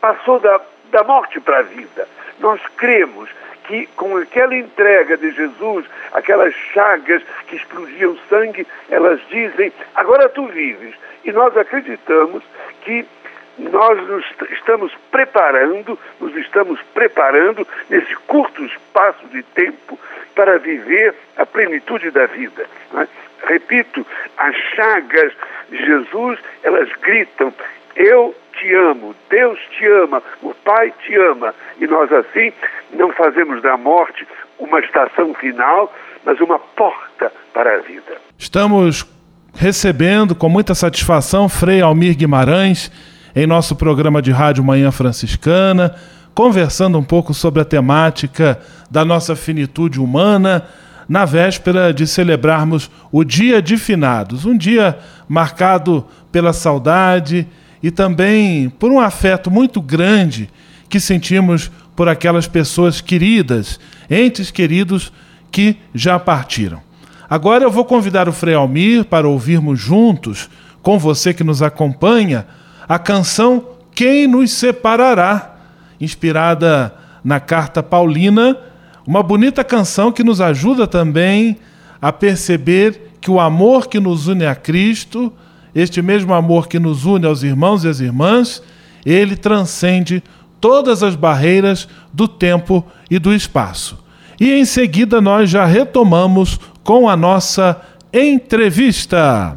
passou 0.00 0.38
da, 0.38 0.60
da 0.90 1.02
morte 1.02 1.40
para 1.40 1.58
a 1.58 1.62
vida. 1.62 2.06
Nós 2.38 2.60
cremos 2.76 3.28
que 3.64 3.86
com 3.96 4.16
aquela 4.16 4.56
entrega 4.56 5.16
de 5.16 5.30
Jesus, 5.30 5.86
aquelas 6.12 6.54
chagas 6.72 7.22
que 7.46 7.56
explodiam 7.56 8.16
sangue, 8.28 8.66
elas 8.88 9.20
dizem: 9.28 9.72
agora 9.94 10.28
tu 10.28 10.46
vives. 10.46 10.94
E 11.24 11.32
nós 11.32 11.56
acreditamos 11.56 12.42
que 12.82 13.04
nós 13.58 14.06
nos 14.08 14.24
estamos 14.52 14.92
preparando, 15.10 15.98
nos 16.20 16.34
estamos 16.36 16.80
preparando 16.94 17.66
nesse 17.88 18.14
curto 18.26 18.64
espaço 18.64 19.26
de 19.28 19.42
tempo 19.42 19.98
para 20.34 20.58
viver 20.58 21.14
a 21.36 21.44
plenitude 21.44 22.10
da 22.10 22.26
vida. 22.26 22.66
Né? 22.92 23.08
Repito, 23.46 24.06
as 24.36 24.54
chagas 24.74 25.32
de 25.70 25.78
Jesus, 25.84 26.38
elas 26.62 26.88
gritam: 27.02 27.52
Eu 27.96 28.34
te 28.54 28.74
amo, 28.74 29.14
Deus 29.28 29.58
te 29.70 29.86
ama, 29.86 30.22
o 30.42 30.54
Pai 30.54 30.92
te 31.04 31.16
ama. 31.16 31.54
E 31.78 31.86
nós 31.86 32.10
assim 32.12 32.52
não 32.92 33.12
fazemos 33.12 33.62
da 33.62 33.76
morte 33.76 34.26
uma 34.58 34.80
estação 34.80 35.34
final, 35.34 35.92
mas 36.24 36.40
uma 36.40 36.58
porta 36.58 37.32
para 37.52 37.76
a 37.76 37.78
vida. 37.78 38.16
Estamos 38.38 39.06
recebendo 39.54 40.34
com 40.34 40.48
muita 40.48 40.74
satisfação 40.74 41.48
Frei 41.48 41.80
Almir 41.80 42.16
Guimarães 42.16 42.90
em 43.34 43.46
nosso 43.46 43.76
programa 43.76 44.20
de 44.20 44.30
rádio 44.30 44.64
Manhã 44.64 44.90
Franciscana, 44.90 45.94
conversando 46.34 46.98
um 46.98 47.02
pouco 47.02 47.32
sobre 47.34 47.60
a 47.60 47.64
temática 47.64 48.58
da 48.90 49.04
nossa 49.04 49.36
finitude 49.36 50.00
humana, 50.00 50.64
na 51.08 51.24
véspera 51.24 51.92
de 51.92 52.06
celebrarmos 52.06 52.90
o 53.10 53.24
Dia 53.24 53.60
de 53.60 53.76
Finados, 53.76 54.44
um 54.44 54.56
dia 54.56 54.98
marcado 55.28 56.06
pela 56.30 56.52
saudade 56.52 57.46
e 57.82 57.90
também 57.90 58.68
por 58.68 58.92
um 58.92 59.00
afeto 59.00 59.50
muito 59.50 59.80
grande 59.80 60.48
que 60.88 61.00
sentimos 61.00 61.70
por 61.96 62.08
aquelas 62.08 62.46
pessoas 62.46 63.00
queridas, 63.00 63.80
entes 64.08 64.50
queridos 64.50 65.12
que 65.50 65.76
já 65.94 66.18
partiram. 66.18 66.80
Agora 67.28 67.64
eu 67.64 67.70
vou 67.70 67.84
convidar 67.84 68.28
o 68.28 68.32
Frei 68.32 68.54
Almir 68.54 69.04
para 69.04 69.28
ouvirmos 69.28 69.78
juntos, 69.78 70.48
com 70.82 70.98
você 70.98 71.34
que 71.34 71.44
nos 71.44 71.62
acompanha, 71.62 72.46
a 72.90 72.98
canção 72.98 73.64
Quem 73.94 74.26
nos 74.26 74.50
separará, 74.50 75.58
inspirada 76.00 76.92
na 77.22 77.38
carta 77.38 77.84
paulina, 77.84 78.56
uma 79.06 79.22
bonita 79.22 79.62
canção 79.62 80.10
que 80.10 80.24
nos 80.24 80.40
ajuda 80.40 80.88
também 80.88 81.58
a 82.02 82.12
perceber 82.12 83.12
que 83.20 83.30
o 83.30 83.38
amor 83.38 83.86
que 83.86 84.00
nos 84.00 84.26
une 84.26 84.44
a 84.44 84.56
Cristo, 84.56 85.32
este 85.72 86.02
mesmo 86.02 86.34
amor 86.34 86.66
que 86.66 86.80
nos 86.80 87.04
une 87.04 87.26
aos 87.26 87.44
irmãos 87.44 87.84
e 87.84 87.88
às 87.88 88.00
irmãs, 88.00 88.60
ele 89.06 89.36
transcende 89.36 90.20
todas 90.60 91.04
as 91.04 91.14
barreiras 91.14 91.86
do 92.12 92.26
tempo 92.26 92.84
e 93.08 93.20
do 93.20 93.32
espaço. 93.32 94.02
E 94.40 94.52
em 94.52 94.64
seguida 94.64 95.20
nós 95.20 95.48
já 95.48 95.64
retomamos 95.64 96.58
com 96.82 97.08
a 97.08 97.16
nossa 97.16 97.80
entrevista. 98.12 99.54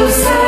Erros 0.00 0.16
do 0.16 0.39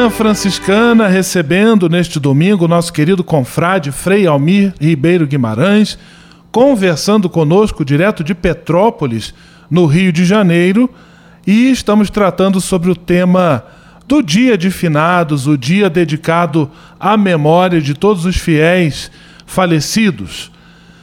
Manhã 0.00 0.08
Franciscana 0.08 1.08
recebendo 1.08 1.86
neste 1.86 2.18
domingo 2.18 2.66
nosso 2.66 2.90
querido 2.90 3.22
confrade 3.22 3.92
Frei 3.92 4.26
Almir 4.26 4.72
Ribeiro 4.80 5.26
Guimarães, 5.26 5.98
conversando 6.50 7.28
conosco 7.28 7.84
direto 7.84 8.24
de 8.24 8.34
Petrópolis, 8.34 9.34
no 9.70 9.84
Rio 9.84 10.10
de 10.10 10.24
Janeiro, 10.24 10.88
e 11.46 11.70
estamos 11.70 12.08
tratando 12.08 12.62
sobre 12.62 12.90
o 12.90 12.96
tema 12.96 13.62
do 14.08 14.22
Dia 14.22 14.56
de 14.56 14.70
Finados, 14.70 15.46
o 15.46 15.58
dia 15.58 15.90
dedicado 15.90 16.70
à 16.98 17.14
memória 17.14 17.78
de 17.78 17.92
todos 17.92 18.24
os 18.24 18.38
fiéis 18.38 19.10
falecidos. 19.44 20.50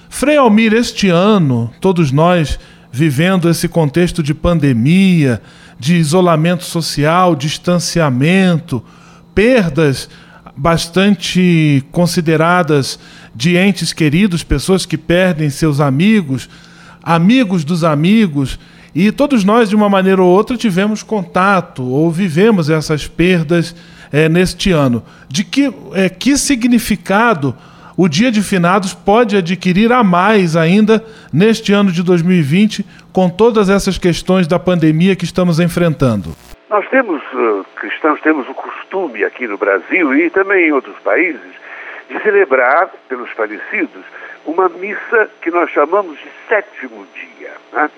Frei 0.09 0.37
Almir, 0.37 0.73
este 0.73 1.07
ano, 1.07 1.71
todos 1.79 2.11
nós 2.11 2.59
vivendo 2.91 3.47
esse 3.47 3.67
contexto 3.67 4.23
de 4.23 4.33
pandemia, 4.33 5.39
de 5.79 5.95
isolamento 5.95 6.63
social, 6.63 7.35
distanciamento, 7.35 8.83
perdas 9.33 10.09
bastante 10.55 11.83
consideradas 11.91 12.99
de 13.35 13.55
entes 13.55 13.93
queridos, 13.93 14.43
pessoas 14.43 14.85
que 14.85 14.97
perdem 14.97 15.49
seus 15.49 15.79
amigos, 15.79 16.49
amigos 17.03 17.63
dos 17.63 17.83
amigos, 17.83 18.59
e 18.95 19.11
todos 19.11 19.43
nós, 19.43 19.69
de 19.69 19.75
uma 19.75 19.87
maneira 19.87 20.23
ou 20.23 20.29
outra, 20.29 20.57
tivemos 20.57 21.03
contato 21.03 21.83
ou 21.83 22.09
vivemos 22.09 22.67
essas 22.67 23.07
perdas 23.07 23.75
eh, 24.11 24.27
neste 24.27 24.71
ano. 24.71 25.03
De 25.29 25.43
que, 25.43 25.71
eh, 25.93 26.09
que 26.09 26.35
significado 26.35 27.55
o 27.97 28.07
Dia 28.07 28.31
de 28.31 28.43
Finados 28.43 28.93
pode 28.93 29.35
adquirir 29.35 29.91
a 29.91 30.03
mais 30.03 30.55
ainda 30.55 31.03
neste 31.33 31.73
ano 31.73 31.91
de 31.91 32.03
2020, 32.03 32.85
com 33.11 33.27
todas 33.27 33.69
essas 33.69 33.97
questões 33.97 34.47
da 34.47 34.59
pandemia 34.59 35.15
que 35.15 35.25
estamos 35.25 35.59
enfrentando? 35.59 36.35
Nós 36.69 36.87
temos, 36.89 37.19
uh, 37.33 37.65
cristãos, 37.75 38.21
temos 38.21 38.47
o 38.47 38.53
costume 38.53 39.23
aqui 39.23 39.47
no 39.47 39.57
Brasil 39.57 40.13
e 40.13 40.29
também 40.29 40.67
em 40.67 40.71
outros 40.71 40.95
países 40.99 41.41
de 42.07 42.21
celebrar 42.21 42.89
pelos 43.09 43.31
falecidos 43.31 44.03
uma 44.45 44.69
missa 44.69 45.29
que 45.41 45.49
nós 45.49 45.69
chamamos 45.71 46.19
de 46.19 46.29
sétimo 46.47 47.05
dia. 47.15 47.51
Né? 47.73 47.89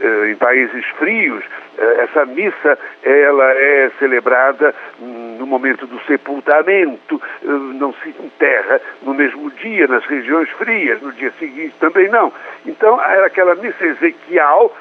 Uh, 0.00 0.26
em 0.26 0.36
países 0.36 0.84
frios, 0.98 1.44
uh, 1.44 2.00
essa 2.00 2.24
missa 2.26 2.78
ela 3.02 3.52
é 3.52 3.90
celebrada 3.98 4.74
hum, 5.00 5.36
no 5.38 5.46
momento 5.46 5.86
do 5.86 6.00
sepultamento, 6.06 7.20
não 7.42 7.92
se 7.94 8.08
enterra 8.08 8.80
no 9.02 9.12
mesmo 9.12 9.50
dia 9.50 9.86
nas 9.86 10.04
regiões 10.06 10.48
frias, 10.50 11.00
no 11.02 11.12
dia 11.12 11.32
seguinte 11.38 11.74
também 11.80 12.08
não. 12.08 12.32
Então 12.64 13.02
era 13.02 13.26
aquela 13.26 13.54
missa 13.54 13.84
ezequial 13.84 14.74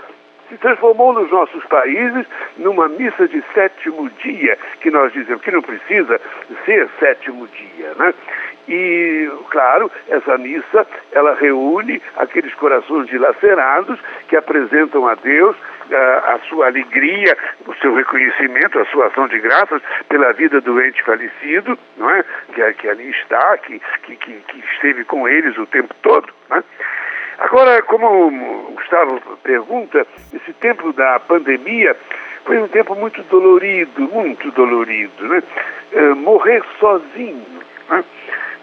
se 0.52 0.58
transformou 0.58 1.13
nos 1.13 1.32
nossos 1.32 1.63
países 1.65 2.28
numa 2.58 2.89
missa 2.89 3.26
de 3.26 3.41
sétimo 3.54 4.10
dia, 4.21 4.58
que 4.82 4.91
nós 4.91 5.13
dizemos 5.13 5.41
que 5.41 5.50
não 5.50 5.62
precisa 5.62 6.19
ser 6.65 6.89
sétimo 7.00 7.47
dia, 7.47 7.93
né? 7.97 8.13
E, 8.67 9.30
claro, 9.50 9.91
essa 10.08 10.38
missa, 10.38 10.86
ela 11.12 11.36
reúne 11.36 12.02
aqueles 12.15 12.54
corações 12.56 13.08
dilacerados 13.08 14.00
que 14.28 14.36
apresentam 14.36 15.08
a 15.08 15.15
Deus 15.15 15.56
a, 15.91 16.36
a 16.36 16.39
sua 16.47 16.67
alegria, 16.67 17.38
o 17.65 17.74
seu 17.76 17.93
reconhecimento, 17.93 18.80
a 18.80 18.86
sua 18.86 19.08
ação 19.08 19.28
de 19.28 19.39
graças 19.39 19.82
pela 20.08 20.32
vida 20.34 20.62
do 20.62 20.82
ente 20.82 21.04
falecido, 21.04 21.78
não 21.97 22.10
é? 22.10 22.24
Que, 22.54 22.74
que 22.74 22.89
ali 22.89 23.10
está, 23.10 23.58
que, 23.58 23.82
que, 24.04 24.15
que 24.15 24.63
esteve 24.74 25.04
com 25.06 25.28
eles 25.28 25.58
o 25.58 25.65
tempo 25.65 25.93
todo, 26.02 26.32
né? 26.50 26.63
Agora, 27.39 27.82
como 27.82 28.28
o 28.28 28.74
Gustavo 28.76 29.19
pergunta, 29.41 30.06
esse 30.32 30.54
tempo 30.54 30.93
da 30.93 31.19
pandemia 31.19 31.95
foi 32.45 32.60
um 32.60 32.67
tempo 32.67 32.93
muito 32.95 33.24
dolorido, 33.24 34.02
muito 34.02 34.52
dolorido, 34.52 35.28
né? 35.28 35.41
É, 35.91 36.02
morrer 36.10 36.63
sozinho. 36.80 37.62
Né? 37.91 38.04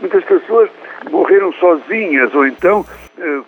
Muitas 0.00 0.24
pessoas 0.24 0.70
morreram 1.10 1.52
sozinhas 1.54 2.34
ou 2.34 2.46
então 2.46 2.84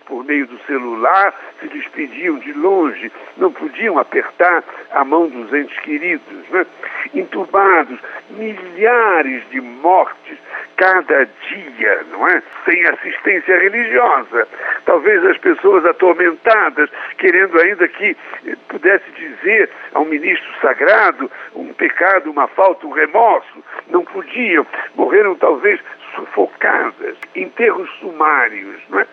por 0.05 0.23
meio 0.25 0.47
do 0.47 0.57
celular, 0.65 1.33
se 1.59 1.67
despediam 1.67 2.37
de 2.39 2.53
longe, 2.53 3.11
não 3.37 3.51
podiam 3.51 3.97
apertar 3.97 4.63
a 4.91 5.03
mão 5.03 5.27
dos 5.27 5.53
entes 5.53 5.77
queridos. 5.79 6.49
Né? 6.49 6.65
Entubados, 7.13 7.99
milhares 8.29 9.43
de 9.49 9.61
mortes 9.61 10.37
cada 10.77 11.25
dia, 11.47 12.05
não 12.11 12.27
é? 12.27 12.41
Sem 12.65 12.83
assistência 12.87 13.59
religiosa. 13.59 14.47
Talvez 14.85 15.23
as 15.25 15.37
pessoas 15.37 15.85
atormentadas, 15.85 16.89
querendo 17.17 17.59
ainda 17.59 17.87
que 17.87 18.17
eh, 18.47 18.55
pudesse 18.67 19.05
dizer 19.11 19.69
ao 19.93 20.05
ministro 20.05 20.49
sagrado 20.59 21.29
um 21.55 21.71
pecado, 21.73 22.31
uma 22.31 22.47
falta, 22.47 22.87
um 22.87 22.91
remorso, 22.91 23.63
não 23.89 24.03
podiam. 24.03 24.65
Morreram 24.95 25.35
talvez 25.35 25.79
sufocadas, 26.15 27.15
enterros 27.35 27.89
sumários, 27.99 28.81
não 28.89 28.99
é? 28.99 29.07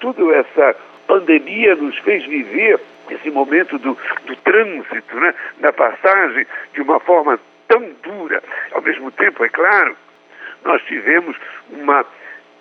Tudo 0.00 0.32
essa 0.32 0.76
pandemia 1.06 1.74
nos 1.76 1.96
fez 1.98 2.24
viver 2.24 2.80
esse 3.10 3.30
momento 3.30 3.78
do, 3.78 3.96
do 4.24 4.36
trânsito, 4.36 5.16
né? 5.16 5.34
da 5.58 5.72
passagem 5.72 6.46
de 6.72 6.82
uma 6.82 7.00
forma 7.00 7.38
tão 7.68 7.80
dura. 8.02 8.42
Ao 8.72 8.82
mesmo 8.82 9.10
tempo, 9.10 9.44
é 9.44 9.48
claro, 9.48 9.96
nós 10.64 10.82
tivemos 10.82 11.36
uma 11.70 12.04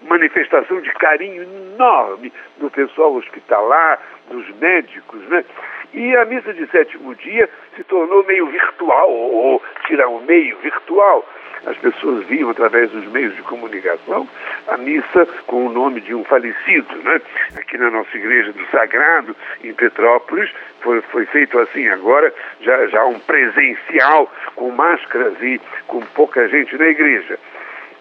manifestação 0.01 0.81
de 0.81 0.91
carinho 0.93 1.43
enorme 1.43 2.31
do 2.57 2.69
pessoal 2.69 3.13
hospitalar, 3.15 3.99
dos 4.29 4.47
médicos, 4.57 5.21
né? 5.27 5.43
E 5.93 6.15
a 6.15 6.23
missa 6.25 6.53
de 6.53 6.67
sétimo 6.67 7.15
dia 7.15 7.49
se 7.75 7.83
tornou 7.83 8.23
meio 8.23 8.45
virtual, 8.47 9.09
ou, 9.11 9.61
tirar 9.87 10.07
o 10.07 10.21
meio 10.21 10.57
virtual, 10.59 11.27
as 11.65 11.77
pessoas 11.77 12.25
viam 12.25 12.49
através 12.49 12.89
dos 12.91 13.05
meios 13.11 13.35
de 13.35 13.41
comunicação 13.43 14.27
a 14.67 14.77
missa 14.77 15.25
com 15.47 15.65
o 15.65 15.71
nome 15.71 16.01
de 16.01 16.13
um 16.13 16.23
falecido. 16.23 16.95
Né? 17.03 17.21
Aqui 17.57 17.77
na 17.77 17.89
nossa 17.89 18.15
igreja 18.15 18.51
do 18.53 18.65
Sagrado, 18.67 19.35
em 19.63 19.73
Petrópolis, 19.73 20.49
foi, 20.81 21.01
foi 21.01 21.25
feito 21.27 21.59
assim. 21.59 21.87
Agora 21.87 22.33
já, 22.61 22.87
já 22.87 23.05
um 23.05 23.19
presencial, 23.19 24.31
com 24.55 24.71
máscaras 24.71 25.41
e 25.41 25.59
com 25.87 26.01
pouca 26.01 26.47
gente 26.47 26.77
na 26.77 26.87
igreja. 26.87 27.37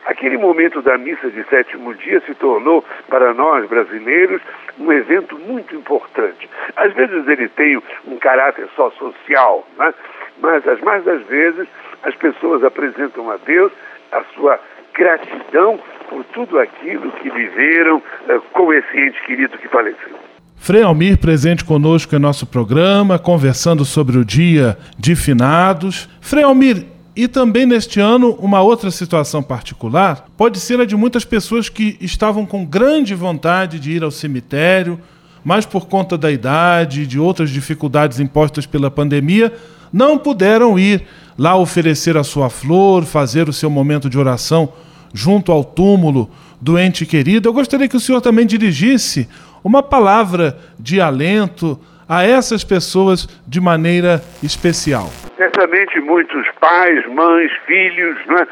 Aquele 0.06 0.38
momento 0.38 0.80
da 0.80 0.96
missa 0.96 1.30
de 1.30 1.44
sétimo 1.44 1.94
dia 1.94 2.20
se 2.20 2.34
tornou, 2.34 2.82
para 3.08 3.34
nós 3.34 3.68
brasileiros, 3.68 4.40
um 4.78 4.90
evento 4.90 5.38
muito 5.38 5.74
importante. 5.74 6.48
Às 6.76 6.94
vezes 6.94 7.28
ele 7.28 7.48
tem 7.48 7.76
um 8.06 8.16
caráter 8.16 8.68
só 8.74 8.90
social, 8.92 9.68
né? 9.76 9.92
Mas 10.40 10.66
as 10.66 10.80
mais 10.80 11.04
das 11.04 11.24
vezes 11.26 11.66
as 12.02 12.14
pessoas 12.14 12.62
apresentam 12.62 13.30
a 13.30 13.36
Deus 13.44 13.72
a 14.12 14.22
sua 14.34 14.58
gratidão 14.94 15.78
por 16.08 16.24
tudo 16.32 16.58
aquilo 16.58 17.12
que 17.12 17.30
viveram 17.30 17.98
uh, 17.98 18.40
com 18.52 18.72
esse 18.72 18.98
ente 18.98 19.22
querido 19.24 19.56
que 19.58 19.68
faleceu. 19.68 20.16
Frei 20.56 20.82
Almir 20.82 21.18
presente 21.18 21.64
conosco 21.64 22.14
em 22.16 22.18
nosso 22.18 22.46
programa, 22.46 23.18
conversando 23.18 23.84
sobre 23.84 24.18
o 24.18 24.24
dia 24.24 24.76
de 24.98 25.14
finados. 25.14 26.08
Frei 26.20 26.42
Almir, 26.42 26.84
e 27.14 27.28
também 27.28 27.64
neste 27.64 28.00
ano, 28.00 28.32
uma 28.40 28.60
outra 28.60 28.90
situação 28.90 29.42
particular 29.42 30.26
pode 30.36 30.58
ser 30.60 30.80
a 30.80 30.84
de 30.84 30.96
muitas 30.96 31.24
pessoas 31.24 31.68
que 31.68 31.96
estavam 32.00 32.44
com 32.44 32.64
grande 32.64 33.14
vontade 33.14 33.78
de 33.78 33.92
ir 33.92 34.02
ao 34.02 34.10
cemitério, 34.10 35.00
mas 35.44 35.64
por 35.64 35.86
conta 35.86 36.18
da 36.18 36.30
idade 36.30 37.02
e 37.02 37.06
de 37.06 37.18
outras 37.18 37.50
dificuldades 37.50 38.20
impostas 38.20 38.66
pela 38.66 38.90
pandemia, 38.90 39.52
não 39.92 40.18
puderam 40.18 40.78
ir 40.78 41.02
lá 41.38 41.56
oferecer 41.56 42.16
a 42.16 42.24
sua 42.24 42.50
flor, 42.50 43.04
fazer 43.04 43.48
o 43.48 43.52
seu 43.52 43.70
momento 43.70 44.10
de 44.10 44.18
oração 44.18 44.72
junto 45.14 45.52
ao 45.52 45.64
túmulo 45.64 46.30
do 46.60 46.78
ente 46.78 47.06
querido. 47.06 47.48
Eu 47.48 47.52
gostaria 47.52 47.88
que 47.88 47.96
o 47.96 48.00
senhor 48.00 48.20
também 48.20 48.46
dirigisse 48.46 49.28
uma 49.62 49.82
palavra 49.82 50.56
de 50.78 51.00
alento 51.00 51.78
a 52.08 52.24
essas 52.24 52.64
pessoas 52.64 53.26
de 53.46 53.60
maneira 53.60 54.22
especial? 54.42 55.08
Certamente 55.36 56.00
muitos 56.00 56.48
pais, 56.58 57.06
mães, 57.06 57.52
filhos, 57.66 58.16
né, 58.26 58.46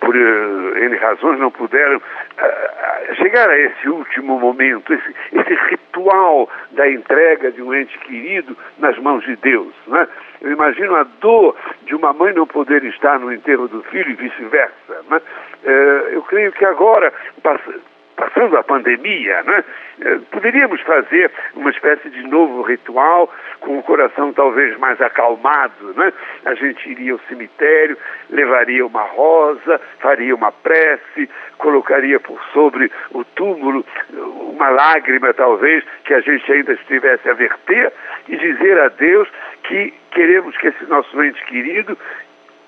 por 0.00 0.14
uh, 0.14 0.78
N 0.78 0.96
razões 0.96 1.40
não 1.40 1.50
puderam 1.50 1.96
uh, 1.96 3.14
chegar 3.16 3.50
a 3.50 3.58
esse 3.58 3.88
último 3.88 4.38
momento, 4.38 4.94
esse, 4.94 5.14
esse, 5.32 5.54
ritual 5.70 6.48
da 6.72 6.88
entrega 6.88 7.50
de 7.50 7.60
um 7.60 7.74
ente 7.74 7.98
querido 7.98 8.56
nas 8.78 8.96
mãos 8.98 9.24
de 9.24 9.34
Deus. 9.36 9.74
Né? 9.88 10.06
Imagino 10.64 10.96
a 10.96 11.04
dor 11.20 11.54
de 11.84 11.94
uma 11.94 12.14
mãe 12.14 12.32
não 12.32 12.46
poder 12.46 12.82
estar 12.84 13.20
no 13.20 13.30
enterro 13.30 13.68
do 13.68 13.82
filho 13.82 14.10
e 14.10 14.14
vice-versa. 14.14 15.02
Né? 15.10 15.20
Uh, 15.62 15.68
eu 16.12 16.22
creio 16.22 16.52
que 16.52 16.64
agora, 16.64 17.12
passando 18.34 18.56
a 18.56 18.64
pandemia, 18.64 19.42
né, 19.44 19.64
eh, 20.00 20.18
poderíamos 20.30 20.80
fazer 20.82 21.30
uma 21.54 21.70
espécie 21.70 22.10
de 22.10 22.22
novo 22.22 22.62
ritual 22.62 23.32
com 23.60 23.78
o 23.78 23.82
coração 23.82 24.32
talvez 24.32 24.76
mais 24.78 25.00
acalmado. 25.00 25.94
Né? 25.94 26.12
A 26.44 26.54
gente 26.54 26.90
iria 26.90 27.12
ao 27.12 27.20
cemitério, 27.28 27.96
levaria 28.30 28.84
uma 28.84 29.02
rosa, 29.02 29.80
faria 30.00 30.34
uma 30.34 30.50
prece, 30.50 31.30
colocaria 31.58 32.18
por 32.18 32.40
sobre 32.52 32.90
o 33.12 33.24
túmulo 33.24 33.84
uma 34.12 34.68
lágrima 34.68 35.32
talvez 35.32 35.84
que 36.04 36.12
a 36.12 36.20
gente 36.20 36.50
ainda 36.52 36.72
estivesse 36.72 37.28
a 37.28 37.34
verter 37.34 37.92
e 38.28 38.36
dizer 38.36 38.80
a 38.80 38.88
Deus 38.88 39.28
que 39.62 39.94
queremos 40.10 40.56
que 40.56 40.68
esse 40.68 40.84
nosso 40.86 41.22
ente 41.22 41.42
querido 41.46 41.96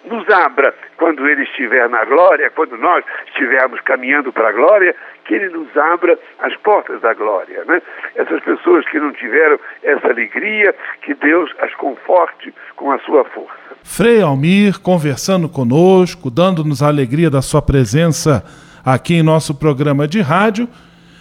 nos 0.07 0.29
abra 0.31 0.75
quando 0.97 1.27
ele 1.29 1.42
estiver 1.42 1.88
na 1.88 2.05
glória, 2.05 2.51
quando 2.51 2.77
nós 2.77 3.05
estivermos 3.27 3.81
caminhando 3.81 4.33
para 4.33 4.49
a 4.49 4.53
glória, 4.53 4.95
que 5.25 5.35
ele 5.35 5.49
nos 5.49 5.77
abra 5.77 6.19
as 6.40 6.57
portas 6.57 7.01
da 7.01 7.12
glória. 7.14 7.64
Né? 7.64 7.83
Essas 8.14 8.42
pessoas 8.42 8.88
que 8.88 8.99
não 8.99 9.12
tiveram 9.12 9.59
essa 9.83 10.09
alegria, 10.09 10.75
que 11.03 11.14
Deus 11.14 11.51
as 11.61 11.75
conforte 11.75 12.55
com 12.77 12.92
a 12.92 12.99
sua 13.01 13.25
força. 13.25 13.55
Frei 13.83 14.21
Almir 14.21 14.81
conversando 14.81 15.49
conosco, 15.49 16.31
dando-nos 16.31 16.83
a 16.83 16.88
alegria 16.88 17.31
da 17.31 17.42
sua 17.42 17.62
presença 17.62 18.45
aqui 18.85 19.14
em 19.14 19.23
nosso 19.23 19.55
programa 19.55 20.07
de 20.07 20.21
rádio. 20.21 20.69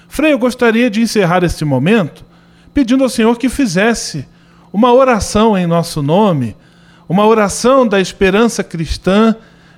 Frei, 0.08 0.34
eu 0.34 0.40
gostaria 0.40 0.90
de 0.90 1.02
encerrar 1.02 1.44
este 1.44 1.66
momento 1.66 2.24
pedindo 2.74 3.04
ao 3.04 3.10
Senhor 3.10 3.38
que 3.38 3.48
fizesse 3.48 4.28
uma 4.72 4.94
oração 4.94 5.58
em 5.58 5.66
nosso 5.66 6.04
nome 6.04 6.56
uma 7.08 7.26
oração 7.26 7.88
da 7.88 8.00
esperança 8.00 8.64
cristã 8.64 9.36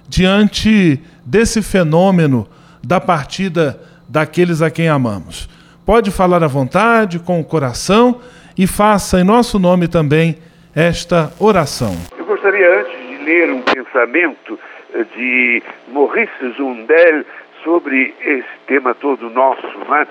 diante 0.08 1.02
desse 1.26 1.62
fenômeno 1.62 2.48
da 2.84 3.02
partida 3.02 3.80
daqueles 4.08 4.62
a 4.62 4.72
quem 4.72 4.88
amamos. 4.88 5.50
Pode 5.86 6.12
falar 6.12 6.44
à 6.44 6.48
vontade, 6.48 7.20
com 7.20 7.40
o 7.40 7.44
coração, 7.44 8.22
e 8.58 8.66
faça 8.66 9.20
em 9.20 9.24
nosso 9.24 9.60
nome 9.60 9.88
também 9.88 10.38
esta 10.76 11.32
oração. 11.40 11.94
Eu 12.18 12.26
gostaria, 12.26 12.82
antes 12.82 13.08
de 13.08 13.18
ler 13.24 13.52
um 13.52 13.62
pensamento 13.62 14.60
eh, 14.94 15.06
de 15.16 15.64
Maurice 15.92 16.54
Zundel 16.56 17.26
sobre 17.64 18.14
esse 18.22 18.48
tema 18.68 18.96
todo 18.96 19.30
nosso, 19.30 19.68
né? 19.90 20.08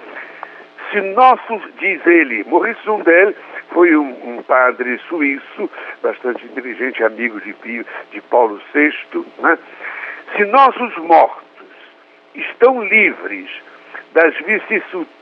Se 0.90 1.00
nosso, 1.00 1.60
diz 1.80 2.06
ele, 2.06 2.44
Maurice 2.44 2.78
Zundel 2.84 3.34
foi 3.76 3.94
um, 3.94 4.38
um, 4.38 4.42
padre 4.42 4.98
suíço, 5.06 5.70
bastante 6.02 6.42
inteligente, 6.46 7.04
amigo 7.04 7.38
de, 7.42 7.52
Pio, 7.52 7.84
de 8.10 8.22
Paulo 8.22 8.58
VI. 8.72 8.90
Né? 9.38 9.58
Se 10.34 10.46
nossos 10.46 10.96
mortos 10.96 11.44
estão 12.34 12.82
livres 12.82 13.50
das 14.14 14.34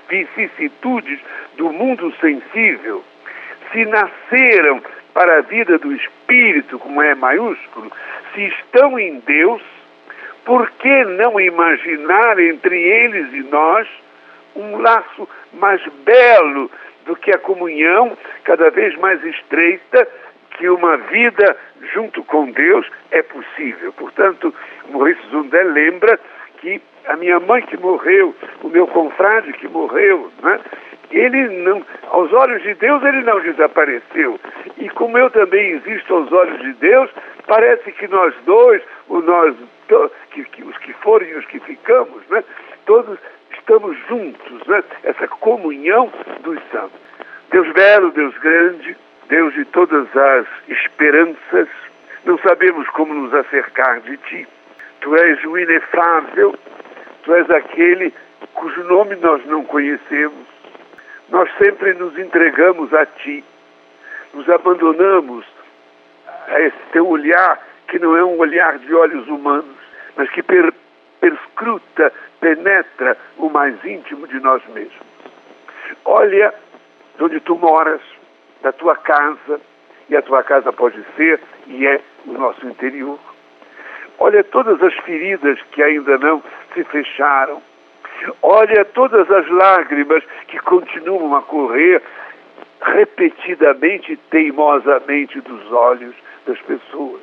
vicissitudes 0.09 1.19
do 1.57 1.73
mundo 1.73 2.15
sensível, 2.21 3.03
se 3.73 3.85
nasceram 3.87 4.81
para 5.13 5.39
a 5.39 5.41
vida 5.41 5.77
do 5.77 5.93
espírito, 5.93 6.79
como 6.79 7.03
é 7.03 7.13
maiúsculo, 7.13 7.91
se 8.33 8.43
estão 8.43 8.97
em 8.97 9.19
Deus, 9.27 9.63
por 10.45 10.71
que 10.71 11.05
não 11.07 11.41
imaginar 11.41 12.39
entre 12.39 12.81
eles 12.81 13.33
e 13.33 13.43
nós 13.51 13.89
um 14.55 14.77
laço 14.77 15.29
mais 15.53 15.83
belo 16.05 16.71
do 17.05 17.17
que 17.17 17.31
a 17.31 17.39
comunhão 17.39 18.17
cada 18.45 18.71
vez 18.71 18.97
mais 18.97 19.23
estreita 19.25 20.09
que 20.57 20.69
uma 20.69 20.97
vida 20.97 21.57
junto 21.93 22.23
com 22.25 22.51
Deus 22.51 22.87
é 23.11 23.23
possível. 23.23 23.93
Portanto, 23.93 24.55
Maurice 24.91 25.21
Zundel 25.31 25.71
lembra 25.73 26.19
que 26.59 26.81
a 27.07 27.17
minha 27.17 27.39
mãe 27.41 27.63
que 27.63 27.77
morreu, 27.77 28.35
o 28.63 28.69
meu 28.69 28.87
confrade 28.87 29.53
que 29.55 29.69
morreu, 29.69 30.31
né? 30.43 30.61
ele 31.11 31.49
não, 31.63 31.85
aos 32.09 32.33
olhos 32.33 32.63
de 32.63 32.75
Deus 32.75 33.03
ele 33.05 33.23
não 33.23 33.41
desapareceu. 33.41 34.39
E 34.79 34.89
como 34.91 35.19
eu 35.19 35.31
também 35.31 35.73
existo 35.73 36.15
aos 36.15 36.33
olhos 36.33 36.61
de 36.61 36.73
Deus, 36.75 37.11
parece 37.47 37.93
que 37.93 38.09
nós 38.09 38.35
dois, 38.47 38.83
o 39.09 39.21
nós, 39.21 39.55
que, 40.31 40.45
que, 40.45 40.63
os 40.63 40.77
que 40.79 40.93
forem 40.95 41.29
e 41.31 41.35
os 41.35 41.45
que 41.47 41.61
ficamos, 41.61 42.27
né? 42.29 42.43
todos 42.87 43.19
estamos 43.59 43.97
juntos, 44.09 44.67
né? 44.67 44.83
essa 45.05 45.29
comunhão 45.29 46.13
dos 46.43 46.59
santos. 46.71 47.01
Deus 47.51 47.73
belo, 47.73 48.11
Deus 48.11 48.37
grande, 48.39 48.97
Deus 49.29 49.55
de 49.55 49.65
todas 49.67 50.07
as 50.17 50.47
esperanças, 50.69 51.69
não 52.25 52.39
sabemos 52.39 52.89
como 52.91 53.15
nos 53.15 53.33
acercar 53.35 54.01
de 54.01 54.17
Ti. 54.17 54.49
Tu 55.01 55.17
és 55.17 55.45
o 55.45 55.59
inefável, 55.59 56.55
Tu 57.23 57.35
és 57.35 57.51
aquele 57.51 58.13
cujo 58.55 58.83
nome 58.85 59.17
nós 59.17 59.45
não 59.47 59.65
conhecemos. 59.65 60.47
Nós 61.29 61.51
sempre 61.59 61.95
nos 61.95 62.19
entregamos 62.19 62.93
a 62.93 63.07
Ti, 63.07 63.45
nos 64.35 64.49
abandonamos 64.49 65.45
a 66.49 66.61
esse 66.61 66.77
Teu 66.93 67.07
olhar, 67.07 67.59
que 67.89 67.99
não 67.99 68.17
é 68.17 68.25
um 68.25 68.39
olhar 68.39 68.79
de 68.79 68.95
olhos 68.95 69.27
humanos, 69.29 69.77
mas 70.17 70.31
que 70.31 70.43
per 70.43 70.73
perscruta, 71.25 72.13
penetra 72.39 73.17
o 73.39 73.49
mais 73.49 73.83
íntimo 73.83 74.27
de 74.27 74.39
nós 74.41 74.63
mesmos. 74.75 74.93
Olha 76.05 76.53
de 77.17 77.25
onde 77.25 77.41
tu 77.41 77.57
moras, 77.57 78.03
da 78.63 78.73
tua 78.73 78.95
casa, 78.97 79.59
e 80.11 80.17
a 80.17 80.21
tua 80.21 80.43
casa 80.43 80.71
pode 80.71 81.03
ser 81.17 81.41
e 81.67 81.87
é 81.87 81.99
o 82.27 82.33
nosso 82.33 82.67
interior. 82.67 83.19
Olha 84.19 84.45
todas 84.45 84.83
as 84.83 84.93
feridas 84.99 85.59
que 85.73 85.83
ainda 85.83 86.19
não 86.19 86.43
se 86.75 86.85
fecharam. 86.85 87.63
Olha 88.43 88.85
todas 88.85 89.31
as 89.31 89.49
lágrimas 89.49 90.23
que 90.49 90.59
continuam 90.59 91.35
a 91.35 91.43
correr 91.43 92.03
repetidamente 92.83 94.17
teimosamente 94.31 95.41
dos 95.41 95.73
olhos 95.73 96.15
das 96.47 96.61
pessoas. 96.61 97.23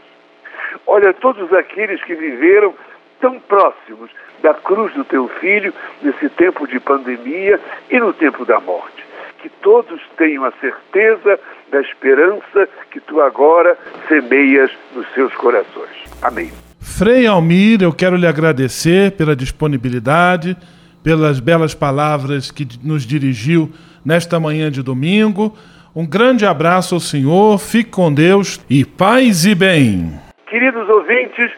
Olha 0.88 1.14
todos 1.14 1.54
aqueles 1.54 2.04
que 2.04 2.16
viveram 2.16 2.74
tão 3.22 3.40
próximos 3.40 4.10
da 4.42 4.54
cruz 4.54 4.94
do 4.94 5.06
teu 5.06 5.30
filho 5.40 5.74
nesse 6.02 6.28
tempo 6.30 6.68
de 6.68 6.80
pandemia 6.80 7.60
e 7.90 8.00
no 8.00 8.12
tempo 8.12 8.44
da 8.44 8.60
morte. 8.60 9.06
Que 9.42 9.50
todos 9.62 10.02
tenham 10.18 10.44
a 10.44 10.52
certeza 10.60 11.40
da 11.72 11.80
esperança 11.82 12.68
que 12.92 13.00
tu 13.00 13.22
agora 13.22 13.78
semeias 14.08 14.72
nos 14.94 15.08
seus 15.14 15.34
corações. 15.36 16.04
Amém. 16.22 16.52
Frei 16.80 17.26
Almir, 17.26 17.82
eu 17.82 17.94
quero 17.94 18.16
lhe 18.16 18.28
agradecer 18.28 19.12
pela 19.14 19.36
disponibilidade, 19.36 20.58
pelas 21.04 21.40
belas 21.40 21.74
palavras 21.74 22.52
que 22.52 22.68
nos 22.84 23.04
dirigiu 23.04 23.72
nesta 24.06 24.40
manhã 24.40 24.70
de 24.70 24.84
domingo. 24.84 25.56
Um 25.96 26.08
grande 26.08 26.46
abraço 26.46 26.96
ao 26.96 27.02
senhor, 27.02 27.58
fique 27.60 27.90
com 27.90 28.14
Deus 28.14 28.64
e 28.70 28.86
paz 28.86 29.46
e 29.46 29.56
bem. 29.56 30.12
Queridos 30.48 30.88
ouvintes, 30.90 31.52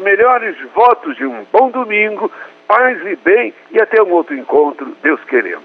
melhores 0.00 0.56
votos 0.74 1.16
de 1.16 1.24
um 1.24 1.44
bom 1.52 1.70
domingo, 1.70 2.30
paz 2.66 2.98
e 3.06 3.16
bem 3.16 3.54
e 3.70 3.80
até 3.80 4.02
um 4.02 4.10
outro 4.12 4.36
encontro, 4.36 4.96
Deus 5.02 5.20
querendo. 5.28 5.62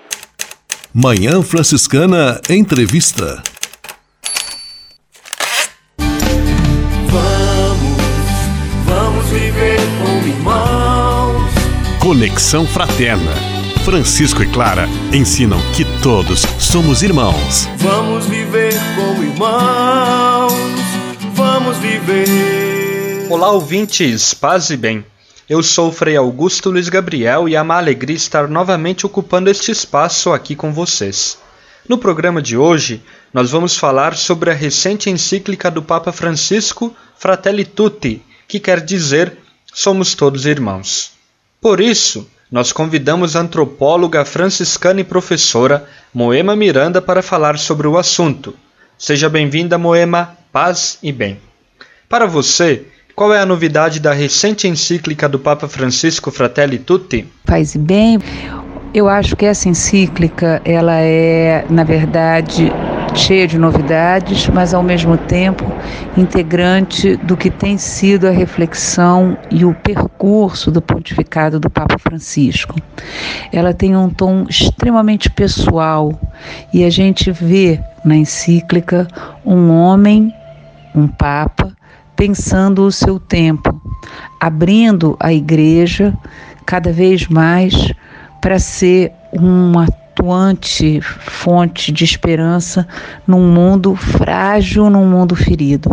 Manhã 0.93 1.41
Franciscana 1.43 2.39
Entrevista. 2.49 3.43
Vamos, 7.09 7.97
vamos 8.85 9.25
viver 9.29 9.79
como 10.01 10.27
irmãos. 10.27 11.51
Conexão 12.01 12.65
Fraterna. 12.65 13.55
Francisco 13.83 14.41
e 14.41 14.51
Clara 14.51 14.87
ensinam 15.13 15.59
que 15.75 15.85
todos 16.01 16.41
somos 16.59 17.03
irmãos. 17.03 17.69
Vamos 17.77 18.25
viver 18.25 18.73
como 18.95 19.23
irmãos. 19.23 20.53
Vamos 21.35 21.77
viver. 21.77 22.74
Olá, 23.27 23.51
ouvintes, 23.51 24.35
paz 24.35 24.69
e 24.69 24.77
bem. 24.77 25.03
Eu 25.49 25.63
sou 25.63 25.91
Frei 25.91 26.15
Augusto 26.15 26.69
Luiz 26.69 26.89
Gabriel 26.89 27.49
e 27.49 27.55
é 27.55 27.61
uma 27.61 27.75
alegria 27.75 28.15
estar 28.15 28.47
novamente 28.47 29.05
ocupando 29.05 29.49
este 29.49 29.71
espaço 29.71 30.31
aqui 30.31 30.55
com 30.55 30.71
vocês. 30.71 31.37
No 31.89 31.97
programa 31.97 32.39
de 32.39 32.55
hoje, 32.55 33.03
nós 33.33 33.49
vamos 33.49 33.75
falar 33.75 34.15
sobre 34.15 34.51
a 34.51 34.53
recente 34.53 35.09
encíclica 35.09 35.71
do 35.71 35.81
Papa 35.81 36.11
Francisco 36.11 36.95
Fratelli 37.17 37.65
Tutti, 37.65 38.21
que 38.47 38.59
quer 38.59 38.79
dizer 38.79 39.35
Somos 39.73 40.13
Todos 40.13 40.45
Irmãos. 40.45 41.11
Por 41.59 41.81
isso, 41.81 42.29
nós 42.51 42.71
convidamos 42.71 43.35
a 43.35 43.41
antropóloga 43.41 44.23
franciscana 44.23 45.01
e 45.01 45.03
professora 45.03 45.89
Moema 46.13 46.55
Miranda 46.55 47.01
para 47.01 47.23
falar 47.23 47.57
sobre 47.57 47.87
o 47.87 47.97
assunto. 47.97 48.55
Seja 48.99 49.27
bem-vinda, 49.27 49.79
Moema, 49.79 50.37
paz 50.51 50.99
e 51.01 51.11
bem. 51.11 51.39
Para 52.07 52.27
você, 52.27 52.85
qual 53.15 53.33
é 53.33 53.39
a 53.39 53.45
novidade 53.45 53.99
da 54.01 54.11
recente 54.11 54.67
encíclica 54.67 55.29
do 55.29 55.39
Papa 55.39 55.69
Francisco 55.69 56.29
Fratelli 56.29 56.77
Tutti? 56.77 57.25
Paz 57.45 57.73
e 57.73 57.79
bem. 57.79 58.19
Eu 58.93 59.07
acho 59.07 59.35
que 59.35 59.45
essa 59.45 59.69
encíclica, 59.69 60.61
ela 60.65 60.99
é, 60.99 61.65
na 61.69 61.83
verdade, 61.83 62.71
cheia 63.13 63.47
de 63.47 63.57
novidades, 63.57 64.47
mas 64.49 64.73
ao 64.73 64.83
mesmo 64.83 65.17
tempo 65.17 65.65
integrante 66.17 67.15
do 67.17 67.37
que 67.37 67.49
tem 67.49 67.77
sido 67.77 68.27
a 68.27 68.31
reflexão 68.31 69.37
e 69.49 69.63
o 69.63 69.73
percurso 69.73 70.69
do 70.69 70.81
pontificado 70.81 71.59
do 71.59 71.69
Papa 71.69 71.97
Francisco. 71.97 72.75
Ela 73.51 73.73
tem 73.73 73.95
um 73.95 74.09
tom 74.09 74.45
extremamente 74.49 75.29
pessoal 75.29 76.13
e 76.73 76.83
a 76.83 76.89
gente 76.89 77.31
vê 77.31 77.79
na 78.03 78.15
encíclica 78.15 79.07
um 79.45 79.71
homem, 79.71 80.33
um 80.93 81.07
papa, 81.07 81.75
pensando 82.15 82.85
o 82.85 82.91
seu 82.91 83.19
tempo, 83.19 83.79
abrindo 84.39 85.15
a 85.19 85.33
igreja 85.33 86.13
cada 86.65 86.91
vez 86.91 87.27
mais 87.27 87.91
para 88.41 88.59
ser 88.59 89.11
uma 89.31 89.85
atuante 89.85 91.01
fonte 91.01 91.91
de 91.91 92.03
esperança 92.03 92.87
num 93.27 93.51
mundo 93.51 93.95
frágil, 93.95 94.89
num 94.89 95.05
mundo 95.05 95.35
ferido. 95.35 95.89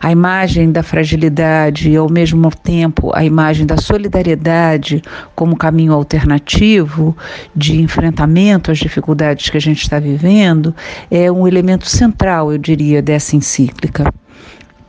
A 0.00 0.12
imagem 0.12 0.70
da 0.70 0.82
fragilidade 0.82 1.90
e, 1.90 1.96
ao 1.96 2.08
mesmo 2.10 2.50
tempo, 2.50 3.10
a 3.14 3.24
imagem 3.24 3.66
da 3.66 3.76
solidariedade 3.76 5.02
como 5.34 5.56
caminho 5.56 5.92
alternativo 5.92 7.16
de 7.54 7.80
enfrentamento 7.80 8.70
às 8.70 8.78
dificuldades 8.78 9.50
que 9.50 9.56
a 9.56 9.60
gente 9.60 9.82
está 9.82 9.98
vivendo 9.98 10.74
é 11.10 11.30
um 11.30 11.48
elemento 11.48 11.88
central, 11.88 12.52
eu 12.52 12.58
diria, 12.58 13.02
dessa 13.02 13.34
encíclica 13.34 14.12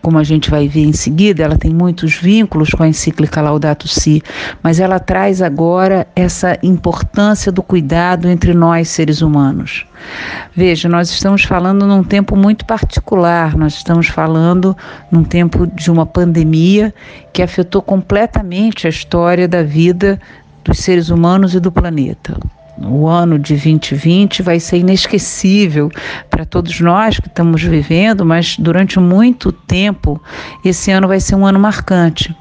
como 0.01 0.17
a 0.17 0.23
gente 0.23 0.49
vai 0.49 0.67
ver 0.67 0.85
em 0.85 0.93
seguida, 0.93 1.43
ela 1.43 1.57
tem 1.57 1.73
muitos 1.73 2.15
vínculos 2.15 2.69
com 2.69 2.83
a 2.83 2.87
encíclica 2.87 3.41
Laudato 3.41 3.87
Si, 3.87 4.23
mas 4.63 4.79
ela 4.79 4.99
traz 4.99 5.41
agora 5.41 6.07
essa 6.15 6.57
importância 6.63 7.51
do 7.51 7.61
cuidado 7.61 8.27
entre 8.27 8.53
nós 8.53 8.89
seres 8.89 9.21
humanos. 9.21 9.85
Veja, 10.55 10.87
nós 10.87 11.09
estamos 11.09 11.43
falando 11.43 11.85
num 11.85 12.03
tempo 12.03 12.35
muito 12.35 12.65
particular, 12.65 13.57
nós 13.57 13.73
estamos 13.73 14.07
falando 14.07 14.75
num 15.11 15.23
tempo 15.23 15.67
de 15.67 15.91
uma 15.91 16.05
pandemia 16.05 16.93
que 17.33 17.41
afetou 17.41 17.81
completamente 17.81 18.87
a 18.87 18.89
história 18.89 19.47
da 19.47 19.63
vida 19.63 20.19
dos 20.63 20.79
seres 20.79 21.09
humanos 21.09 21.53
e 21.53 21.59
do 21.59 21.71
planeta 21.71 22.37
o 22.79 23.07
ano 23.07 23.39
de 23.39 23.53
2020 23.53 24.43
vai 24.43 24.59
ser 24.59 24.77
inesquecível 24.77 25.89
para 26.29 26.45
todos 26.45 26.79
nós 26.79 27.19
que 27.19 27.27
estamos 27.27 27.63
vivendo, 27.63 28.25
mas 28.25 28.57
durante 28.57 28.99
muito 28.99 29.51
tempo 29.51 30.21
esse 30.63 30.91
ano 30.91 31.07
vai 31.07 31.19
ser 31.19 31.35
um 31.35 31.45
ano 31.45 31.59
marcante, 31.59 32.35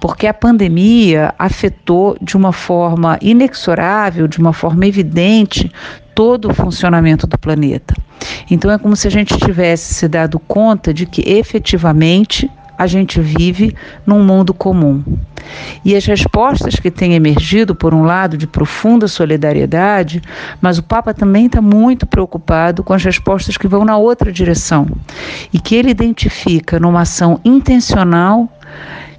porque 0.00 0.26
a 0.26 0.34
pandemia 0.34 1.34
afetou 1.38 2.16
de 2.20 2.36
uma 2.36 2.52
forma 2.52 3.18
inexorável, 3.20 4.26
de 4.26 4.38
uma 4.38 4.52
forma 4.52 4.86
evidente, 4.86 5.70
todo 6.14 6.50
o 6.50 6.54
funcionamento 6.54 7.26
do 7.26 7.38
planeta. 7.38 7.94
Então 8.50 8.70
é 8.70 8.78
como 8.78 8.94
se 8.96 9.08
a 9.08 9.10
gente 9.10 9.36
tivesse 9.38 9.94
se 9.94 10.08
dado 10.08 10.38
conta 10.38 10.92
de 10.92 11.06
que 11.06 11.22
efetivamente 11.26 12.50
a 12.76 12.86
gente 12.86 13.20
vive 13.20 13.74
num 14.06 14.24
mundo 14.24 14.52
comum. 14.52 15.02
E 15.84 15.96
as 15.96 16.04
respostas 16.04 16.76
que 16.76 16.90
têm 16.90 17.14
emergido, 17.14 17.74
por 17.74 17.92
um 17.92 18.04
lado, 18.04 18.36
de 18.36 18.46
profunda 18.46 19.08
solidariedade, 19.08 20.22
mas 20.60 20.78
o 20.78 20.82
Papa 20.82 21.12
também 21.12 21.46
está 21.46 21.60
muito 21.60 22.06
preocupado 22.06 22.82
com 22.82 22.92
as 22.92 23.04
respostas 23.04 23.56
que 23.56 23.68
vão 23.68 23.84
na 23.84 23.96
outra 23.96 24.32
direção 24.32 24.86
e 25.52 25.58
que 25.58 25.74
ele 25.74 25.90
identifica 25.90 26.78
numa 26.78 27.02
ação 27.02 27.40
intencional 27.44 28.48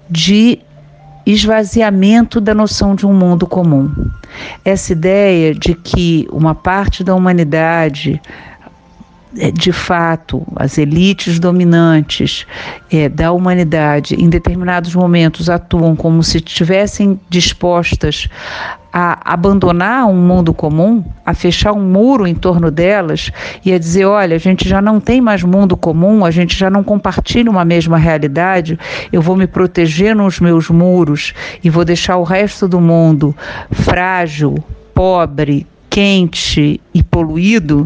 de 0.10 0.60
esvaziamento 1.26 2.42
da 2.42 2.54
noção 2.54 2.96
de 2.96 3.06
um 3.06 3.14
mundo 3.14 3.48
comum. 3.48 3.94
Essa 4.66 4.92
ideia 4.92 5.54
de 5.54 5.74
que 5.74 6.28
uma 6.32 6.54
parte 6.54 7.04
da 7.04 7.16
humanidade 7.16 8.22
de 9.54 9.72
fato, 9.72 10.46
as 10.56 10.78
elites 10.78 11.40
dominantes 11.40 12.46
é, 12.92 13.10
da 13.10 13.32
humanidade, 13.32 14.16
em 14.16 14.30
determinados 14.30 14.94
momentos, 14.94 15.50
atuam 15.50 15.96
como 15.96 16.24
se 16.24 16.38
estivessem 16.38 17.20
dispostas 17.30 18.30
a 18.94 19.34
abandonar 19.34 20.06
um 20.06 20.16
mundo 20.16 20.54
comum, 20.54 21.04
a 21.26 21.34
fechar 21.34 21.74
um 21.74 21.82
muro 21.82 22.28
em 22.28 22.36
torno 22.36 22.70
delas 22.70 23.32
e 23.66 23.74
a 23.74 23.80
dizer: 23.80 24.06
olha, 24.06 24.36
a 24.36 24.40
gente 24.40 24.70
já 24.70 24.80
não 24.80 25.00
tem 25.00 25.20
mais 25.20 25.42
mundo 25.42 25.76
comum, 25.76 26.24
a 26.24 26.30
gente 26.30 26.56
já 26.56 26.70
não 26.70 26.84
compartilha 26.84 27.50
uma 27.50 27.66
mesma 27.66 27.98
realidade, 27.98 28.78
eu 29.12 29.20
vou 29.20 29.36
me 29.36 29.48
proteger 29.48 30.16
nos 30.16 30.40
meus 30.40 30.70
muros 30.70 31.34
e 31.64 31.72
vou 31.72 31.84
deixar 31.84 32.18
o 32.18 32.24
resto 32.24 32.68
do 32.68 32.80
mundo 32.80 33.36
frágil, 33.72 34.64
pobre, 34.94 35.66
quente 35.90 36.80
e 36.94 37.02
poluído. 37.02 37.86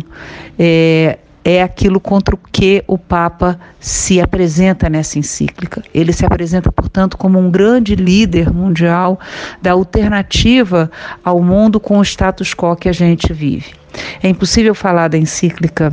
É, 0.60 1.20
é 1.48 1.64
aquilo 1.64 1.98
contra 1.98 2.36
o 2.36 2.40
que 2.52 2.84
o 2.86 2.98
Papa 2.98 3.58
se 3.80 4.20
apresenta 4.20 4.90
nessa 4.90 5.18
encíclica. 5.18 5.82
Ele 5.94 6.12
se 6.12 6.26
apresenta, 6.26 6.70
portanto, 6.70 7.18
como 7.18 7.40
um 7.40 7.50
grande 7.50 7.96
líder 7.96 8.54
mundial 8.54 9.18
da 9.62 9.72
alternativa 9.72 10.92
ao 11.24 11.42
mundo 11.42 11.80
com 11.80 12.00
o 12.00 12.04
status 12.04 12.54
quo 12.54 12.76
que 12.76 12.90
a 12.90 12.92
gente 12.92 13.32
vive. 13.32 13.74
É 14.22 14.28
impossível 14.28 14.76
falar 14.76 15.08
da 15.08 15.18
encíclica 15.18 15.90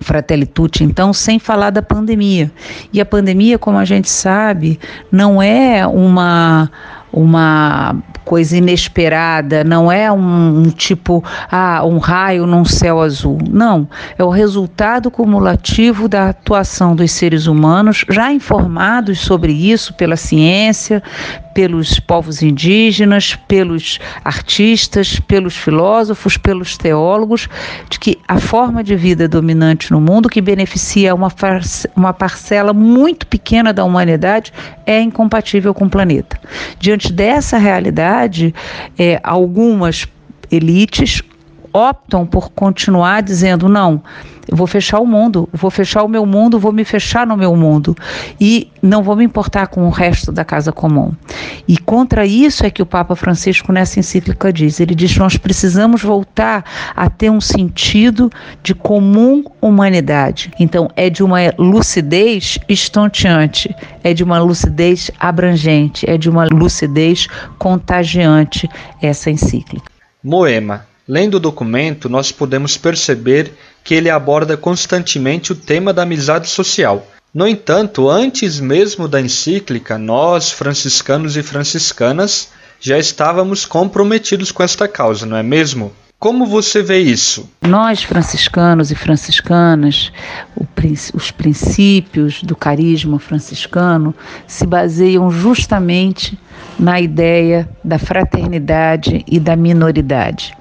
Fratelli 0.00 0.46
Tutti, 0.46 0.84
então, 0.84 1.12
sem 1.12 1.38
falar 1.38 1.68
da 1.68 1.82
pandemia. 1.82 2.50
E 2.94 2.98
a 2.98 3.04
pandemia, 3.04 3.58
como 3.58 3.76
a 3.76 3.84
gente 3.84 4.08
sabe, 4.08 4.80
não 5.12 5.42
é 5.42 5.86
uma 5.86 6.70
uma 7.12 7.94
coisa 8.24 8.56
inesperada, 8.56 9.64
não 9.64 9.90
é 9.90 10.10
um, 10.10 10.62
um, 10.62 10.70
tipo, 10.70 11.24
ah, 11.50 11.84
um 11.84 11.98
raio 11.98 12.46
num 12.46 12.64
céu 12.64 13.00
azul. 13.00 13.38
Não, 13.50 13.88
é 14.18 14.24
o 14.24 14.30
resultado 14.30 15.10
cumulativo 15.10 16.08
da 16.08 16.30
atuação 16.30 16.94
dos 16.94 17.10
seres 17.12 17.46
humanos, 17.46 18.04
já 18.08 18.32
informados 18.32 19.20
sobre 19.20 19.52
isso 19.52 19.94
pela 19.94 20.16
ciência, 20.16 21.02
pelos 21.54 22.00
povos 22.00 22.42
indígenas, 22.42 23.36
pelos 23.46 23.98
artistas, 24.24 25.20
pelos 25.20 25.56
filósofos, 25.56 26.36
pelos 26.36 26.76
teólogos, 26.76 27.48
de 27.88 27.98
que 27.98 28.18
a 28.26 28.38
forma 28.38 28.82
de 28.82 28.96
vida 28.96 29.28
dominante 29.28 29.90
no 29.92 30.00
mundo, 30.00 30.28
que 30.28 30.40
beneficia 30.40 31.14
uma, 31.14 31.32
uma 31.94 32.12
parcela 32.12 32.72
muito 32.72 33.26
pequena 33.26 33.72
da 33.72 33.84
humanidade, 33.84 34.52
é 34.86 35.00
incompatível 35.00 35.74
com 35.74 35.84
o 35.84 35.90
planeta. 35.90 36.38
Diante 36.78 37.12
dessa 37.12 37.58
realidade, 37.58 38.11
é, 38.98 39.20
algumas 39.22 40.06
elites 40.50 41.22
optam 41.72 42.26
por 42.26 42.50
continuar 42.50 43.22
dizendo: 43.22 43.68
não, 43.68 44.02
eu 44.48 44.56
vou 44.56 44.66
fechar 44.66 44.98
o 44.98 45.06
mundo, 45.06 45.48
vou 45.52 45.70
fechar 45.70 46.02
o 46.02 46.08
meu 46.08 46.26
mundo, 46.26 46.58
vou 46.58 46.72
me 46.72 46.84
fechar 46.84 47.26
no 47.26 47.36
meu 47.36 47.54
mundo 47.54 47.96
e 48.40 48.70
não 48.82 49.02
vou 49.02 49.14
me 49.14 49.24
importar 49.24 49.68
com 49.68 49.86
o 49.86 49.90
resto 49.90 50.32
da 50.32 50.44
casa 50.44 50.72
comum. 50.72 51.12
E 51.66 51.78
contra 51.78 52.26
isso 52.26 52.66
é 52.66 52.70
que 52.70 52.82
o 52.82 52.86
Papa 52.86 53.14
Francisco 53.14 53.72
nessa 53.72 54.00
encíclica 54.00 54.52
diz, 54.52 54.80
ele 54.80 54.94
diz: 54.94 55.16
nós 55.16 55.36
precisamos 55.36 56.02
voltar 56.02 56.64
a 56.94 57.08
ter 57.08 57.30
um 57.30 57.40
sentido 57.40 58.30
de 58.62 58.74
comum 58.74 59.44
humanidade. 59.60 60.50
Então 60.58 60.90
é 60.96 61.08
de 61.08 61.22
uma 61.22 61.38
lucidez 61.58 62.58
estonteante, 62.68 63.74
é 64.02 64.12
de 64.12 64.24
uma 64.24 64.38
lucidez 64.40 65.10
abrangente, 65.18 66.08
é 66.08 66.18
de 66.18 66.28
uma 66.28 66.46
lucidez 66.46 67.28
contagiante 67.58 68.68
essa 69.00 69.30
encíclica. 69.30 69.90
Moema. 70.22 70.91
Lendo 71.06 71.34
o 71.34 71.40
documento, 71.40 72.08
nós 72.08 72.30
podemos 72.30 72.76
perceber 72.76 73.52
que 73.82 73.94
ele 73.94 74.08
aborda 74.08 74.56
constantemente 74.56 75.52
o 75.52 75.56
tema 75.56 75.92
da 75.92 76.02
amizade 76.02 76.48
social. 76.48 77.06
No 77.34 77.48
entanto, 77.48 78.08
antes 78.08 78.60
mesmo 78.60 79.08
da 79.08 79.20
encíclica, 79.20 79.98
nós, 79.98 80.52
franciscanos 80.52 81.36
e 81.36 81.42
franciscanas, 81.42 82.50
já 82.78 82.98
estávamos 82.98 83.64
comprometidos 83.64 84.52
com 84.52 84.62
esta 84.62 84.86
causa, 84.86 85.24
não 85.26 85.36
é 85.36 85.42
mesmo? 85.42 85.92
Como 86.18 86.46
você 86.46 86.84
vê 86.84 87.00
isso? 87.00 87.50
Nós, 87.62 88.04
franciscanos 88.04 88.92
e 88.92 88.94
franciscanas, 88.94 90.12
os 91.12 91.30
princípios 91.32 92.44
do 92.44 92.54
carisma 92.54 93.18
franciscano 93.18 94.14
se 94.46 94.64
baseiam 94.64 95.28
justamente 95.32 96.38
na 96.78 97.00
ideia 97.00 97.68
da 97.82 97.98
fraternidade 97.98 99.24
e 99.26 99.40
da 99.40 99.56
minoridade. 99.56 100.54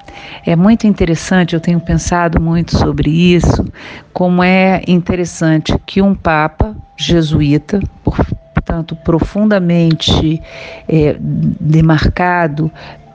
É 0.45 0.55
muito 0.55 0.87
interessante, 0.87 1.53
eu 1.53 1.59
tenho 1.59 1.79
pensado 1.79 2.41
muito 2.41 2.77
sobre 2.77 3.09
isso, 3.09 3.65
como 4.13 4.43
é 4.43 4.81
interessante 4.87 5.73
que 5.85 6.01
um 6.01 6.15
Papa 6.15 6.75
jesuíta, 6.97 7.79
portanto 8.03 8.95
profundamente 8.95 10.41
é, 10.87 11.15
demarcado 11.19 12.71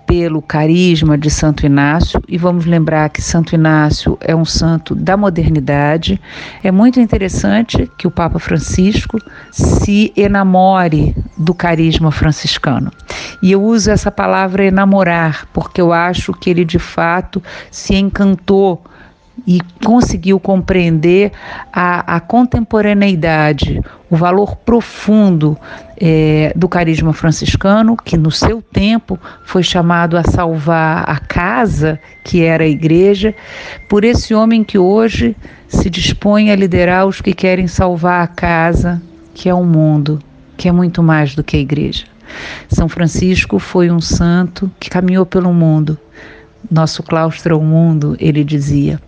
pelo 0.06 0.40
carisma 0.40 1.18
de 1.18 1.28
Santo 1.28 1.66
Inácio, 1.66 2.22
e 2.28 2.38
vamos 2.38 2.64
lembrar 2.64 3.10
que 3.10 3.20
Santo 3.20 3.54
Inácio 3.54 4.16
é 4.20 4.34
um 4.34 4.44
santo 4.44 4.94
da 4.94 5.16
modernidade. 5.16 6.20
É 6.62 6.70
muito 6.70 7.00
interessante 7.00 7.90
que 7.98 8.06
o 8.06 8.10
Papa 8.10 8.38
Francisco 8.38 9.18
se 9.50 10.12
enamore 10.16 11.14
do 11.36 11.52
carisma 11.52 12.12
franciscano. 12.12 12.90
E 13.42 13.52
eu 13.52 13.62
uso 13.62 13.90
essa 13.90 14.10
palavra 14.10 14.64
enamorar, 14.64 15.46
porque 15.52 15.80
eu 15.80 15.92
acho 15.92 16.32
que 16.32 16.48
ele 16.48 16.64
de 16.64 16.78
fato 16.78 17.42
se 17.70 17.94
encantou 17.94 18.82
e 19.46 19.60
conseguiu 19.84 20.40
compreender 20.40 21.32
a, 21.72 22.16
a 22.16 22.20
contemporaneidade, 22.20 23.82
o 24.08 24.16
valor 24.16 24.56
profundo 24.56 25.58
é, 25.98 26.52
do 26.54 26.68
carisma 26.68 27.12
franciscano, 27.12 27.96
que 27.96 28.16
no 28.16 28.30
seu 28.30 28.60
tempo 28.60 29.18
foi 29.44 29.62
chamado 29.62 30.16
a 30.16 30.22
salvar 30.24 31.08
a 31.08 31.18
casa, 31.18 31.98
que 32.24 32.42
era 32.42 32.64
a 32.64 32.68
igreja, 32.68 33.34
por 33.88 34.04
esse 34.04 34.34
homem 34.34 34.62
que 34.62 34.78
hoje 34.78 35.36
se 35.68 35.88
dispõe 35.88 36.50
a 36.50 36.56
liderar 36.56 37.06
os 37.06 37.20
que 37.20 37.32
querem 37.32 37.66
salvar 37.66 38.22
a 38.22 38.26
casa, 38.26 39.00
que 39.34 39.48
é 39.48 39.54
o 39.54 39.64
mundo, 39.64 40.20
que 40.56 40.68
é 40.68 40.72
muito 40.72 41.02
mais 41.02 41.34
do 41.34 41.42
que 41.42 41.56
a 41.56 41.60
igreja. 41.60 42.04
São 42.68 42.88
Francisco 42.88 43.58
foi 43.58 43.90
um 43.90 44.00
santo 44.00 44.70
que 44.80 44.90
caminhou 44.90 45.24
pelo 45.24 45.52
mundo 45.52 45.98
nosso 46.70 47.02
claustro 47.02 47.54
é 47.54 47.56
o 47.56 47.62
mundo, 47.62 48.16
ele 48.18 48.44
dizia. 48.44 49.00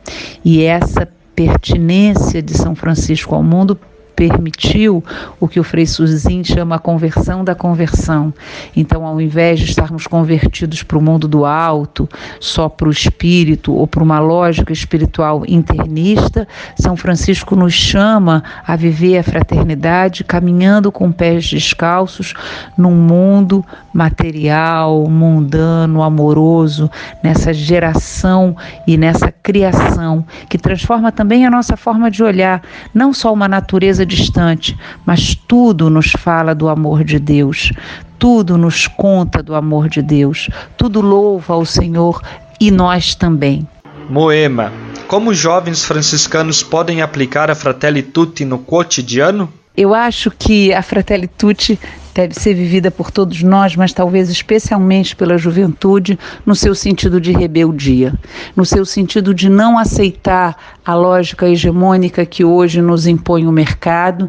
E 0.44 0.62
essa 0.62 1.08
pertinência 1.34 2.42
de 2.42 2.54
São 2.54 2.74
Francisco 2.74 3.34
ao 3.34 3.42
mundo 3.42 3.78
permitiu 4.18 5.04
o 5.38 5.46
que 5.46 5.60
o 5.60 5.62
Frei 5.62 5.86
Suzin 5.86 6.42
chama 6.42 6.74
a 6.74 6.78
conversão 6.80 7.44
da 7.44 7.54
conversão. 7.54 8.34
Então, 8.74 9.06
ao 9.06 9.20
invés 9.20 9.60
de 9.60 9.66
estarmos 9.66 10.08
convertidos 10.08 10.82
para 10.82 10.98
o 10.98 11.00
mundo 11.00 11.28
do 11.28 11.44
alto, 11.44 12.08
só 12.40 12.68
para 12.68 12.88
o 12.88 12.90
espírito 12.90 13.72
ou 13.72 13.86
para 13.86 14.02
uma 14.02 14.18
lógica 14.18 14.72
espiritual 14.72 15.44
internista, 15.46 16.48
São 16.76 16.96
Francisco 16.96 17.54
nos 17.54 17.72
chama 17.72 18.42
a 18.66 18.74
viver 18.74 19.18
a 19.18 19.22
fraternidade 19.22 20.24
caminhando 20.24 20.90
com 20.90 21.12
pés 21.12 21.48
descalços 21.48 22.34
num 22.76 22.96
mundo 22.96 23.64
material, 23.94 25.08
mundano, 25.08 26.02
amoroso, 26.02 26.90
nessa 27.22 27.52
geração 27.52 28.56
e 28.84 28.96
nessa 28.96 29.30
criação 29.30 30.24
que 30.48 30.58
transforma 30.58 31.12
também 31.12 31.46
a 31.46 31.50
nossa 31.50 31.76
forma 31.76 32.10
de 32.10 32.24
olhar, 32.24 32.62
não 32.92 33.12
só 33.12 33.32
uma 33.32 33.46
natureza 33.46 34.07
distante, 34.08 34.76
mas 35.06 35.36
tudo 35.36 35.88
nos 35.88 36.10
fala 36.10 36.54
do 36.54 36.68
amor 36.68 37.04
de 37.04 37.20
Deus, 37.20 37.72
tudo 38.18 38.58
nos 38.58 38.88
conta 38.88 39.40
do 39.40 39.54
amor 39.54 39.88
de 39.88 40.02
Deus, 40.02 40.48
tudo 40.76 41.00
louva 41.00 41.54
ao 41.54 41.64
Senhor 41.64 42.20
e 42.60 42.70
nós 42.72 43.14
também. 43.14 43.64
Moema, 44.10 44.72
como 45.06 45.32
jovens 45.32 45.84
franciscanos 45.84 46.62
podem 46.62 47.02
aplicar 47.02 47.50
a 47.50 47.54
Fratelli 47.54 48.02
Tutti 48.02 48.44
no 48.44 48.58
cotidiano? 48.58 49.52
Eu 49.80 49.94
acho 49.94 50.32
que 50.32 50.74
a 50.74 50.82
Fratelli 50.82 51.28
Tutti 51.28 51.78
deve 52.12 52.34
ser 52.34 52.52
vivida 52.52 52.90
por 52.90 53.12
todos 53.12 53.44
nós, 53.44 53.76
mas 53.76 53.92
talvez 53.92 54.28
especialmente 54.28 55.14
pela 55.14 55.38
juventude, 55.38 56.18
no 56.44 56.56
seu 56.56 56.74
sentido 56.74 57.20
de 57.20 57.30
rebeldia, 57.30 58.12
no 58.56 58.66
seu 58.66 58.84
sentido 58.84 59.32
de 59.32 59.48
não 59.48 59.78
aceitar 59.78 60.80
a 60.84 60.96
lógica 60.96 61.48
hegemônica 61.48 62.26
que 62.26 62.44
hoje 62.44 62.82
nos 62.82 63.06
impõe 63.06 63.46
o 63.46 63.52
mercado, 63.52 64.28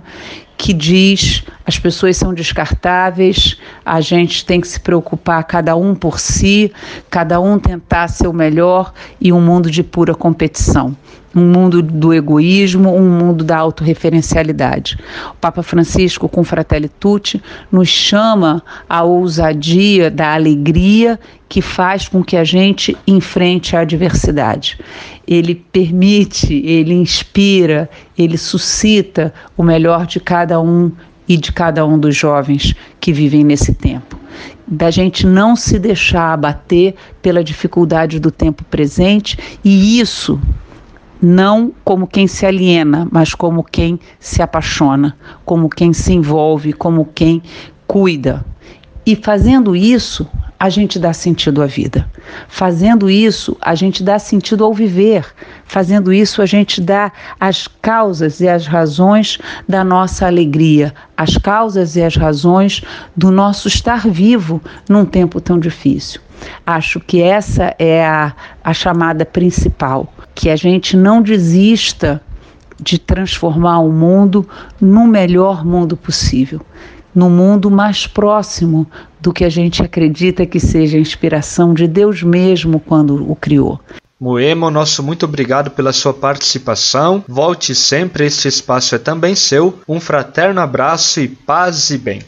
que 0.55 0.71
diz 0.71 1.43
as 1.65 1.79
pessoas 1.79 2.15
são 2.15 2.31
descartáveis, 2.31 3.57
a 3.83 4.01
gente 4.01 4.45
tem 4.45 4.61
que 4.61 4.67
se 4.67 4.79
preocupar 4.79 5.43
cada 5.45 5.75
um 5.75 5.95
por 5.95 6.19
si, 6.19 6.71
cada 7.09 7.39
um 7.39 7.57
tentar 7.57 8.07
ser 8.07 8.27
o 8.27 8.33
melhor 8.33 8.93
e 9.19 9.33
um 9.33 9.41
mundo 9.41 9.71
de 9.71 9.81
pura 9.81 10.13
competição 10.13 10.95
um 11.35 11.45
mundo 11.45 11.81
do 11.81 12.13
egoísmo, 12.13 12.93
um 12.93 13.09
mundo 13.09 13.43
da 13.43 13.57
autorreferencialidade. 13.57 14.97
O 15.31 15.35
Papa 15.35 15.61
Francisco, 15.61 16.27
com 16.27 16.43
Fratelli 16.43 16.89
Tutti, 16.89 17.41
nos 17.71 17.87
chama 17.87 18.63
à 18.87 19.03
ousadia 19.03 20.09
da 20.09 20.33
alegria 20.33 21.19
que 21.47 21.61
faz 21.61 22.07
com 22.07 22.23
que 22.23 22.37
a 22.37 22.43
gente 22.43 22.97
enfrente 23.07 23.75
a 23.75 23.81
adversidade. 23.81 24.79
Ele 25.27 25.55
permite, 25.55 26.53
ele 26.65 26.93
inspira, 26.93 27.89
ele 28.17 28.37
suscita 28.37 29.33
o 29.57 29.63
melhor 29.63 30.05
de 30.05 30.19
cada 30.19 30.59
um 30.59 30.91
e 31.27 31.37
de 31.37 31.51
cada 31.51 31.85
um 31.85 31.97
dos 31.97 32.15
jovens 32.15 32.73
que 32.99 33.13
vivem 33.13 33.43
nesse 33.43 33.73
tempo 33.73 34.17
da 34.71 34.91
gente 34.91 35.25
não 35.25 35.55
se 35.55 35.79
deixar 35.79 36.33
abater 36.33 36.93
pela 37.23 37.43
dificuldade 37.43 38.19
do 38.19 38.29
tempo 38.29 38.63
presente 38.65 39.37
e 39.65 39.99
isso 39.99 40.39
não 41.21 41.73
como 41.83 42.07
quem 42.07 42.27
se 42.27 42.45
aliena, 42.45 43.07
mas 43.11 43.33
como 43.33 43.63
quem 43.63 43.99
se 44.19 44.41
apaixona, 44.41 45.17
como 45.45 45.69
quem 45.69 45.93
se 45.93 46.13
envolve, 46.13 46.73
como 46.73 47.05
quem 47.05 47.41
cuida. 47.85 48.45
E 49.05 49.15
fazendo 49.15 49.75
isso, 49.75 50.29
a 50.59 50.69
gente 50.69 50.99
dá 50.99 51.13
sentido 51.13 51.63
à 51.63 51.65
vida. 51.65 52.07
Fazendo 52.49 53.09
isso, 53.09 53.57
a 53.61 53.73
gente 53.73 54.03
dá 54.03 54.19
sentido 54.19 54.65
ao 54.65 54.73
viver. 54.73 55.25
Fazendo 55.63 56.11
isso, 56.11 56.41
a 56.41 56.45
gente 56.45 56.81
dá 56.81 57.11
as 57.39 57.65
causas 57.65 58.41
e 58.41 58.47
as 58.47 58.67
razões 58.67 59.39
da 59.67 59.83
nossa 59.83 60.27
alegria, 60.27 60.93
as 61.15 61.37
causas 61.37 61.95
e 61.95 62.03
as 62.03 62.17
razões 62.17 62.81
do 63.15 63.31
nosso 63.31 63.69
estar 63.69 64.05
vivo 64.07 64.61
num 64.89 65.05
tempo 65.05 65.39
tão 65.39 65.57
difícil. 65.57 66.19
Acho 66.65 66.99
que 66.99 67.21
essa 67.21 67.73
é 67.79 68.05
a, 68.05 68.35
a 68.63 68.73
chamada 68.73 69.25
principal 69.25 70.13
que 70.39 70.49
a 70.49 70.55
gente 70.55 70.95
não 70.95 71.21
desista 71.21 72.21
de 72.81 72.97
transformar 72.97 73.79
o 73.79 73.91
mundo 73.91 74.47
no 74.79 75.05
melhor 75.05 75.65
mundo 75.65 75.97
possível, 75.97 76.61
no 77.13 77.29
mundo 77.29 77.69
mais 77.69 78.07
próximo 78.07 78.89
do 79.19 79.33
que 79.33 79.43
a 79.43 79.49
gente 79.49 79.83
acredita 79.83 80.45
que 80.45 80.57
seja 80.57 80.95
a 80.95 81.01
inspiração 81.01 81.73
de 81.73 81.85
Deus 81.87 82.23
mesmo 82.23 82.79
quando 82.79 83.29
o 83.29 83.35
criou. 83.35 83.81
Moemo, 84.17 84.71
nosso 84.71 85.03
muito 85.03 85.25
obrigado 85.25 85.71
pela 85.71 85.91
sua 85.91 86.13
participação. 86.13 87.21
Volte 87.27 87.75
sempre, 87.75 88.25
este 88.25 88.47
espaço 88.47 88.95
é 88.95 88.97
também 88.97 89.35
seu. 89.35 89.77
Um 89.85 89.99
fraterno 89.99 90.61
abraço 90.61 91.19
e 91.19 91.27
paz 91.27 91.89
e 91.89 91.97
bem. 91.97 92.21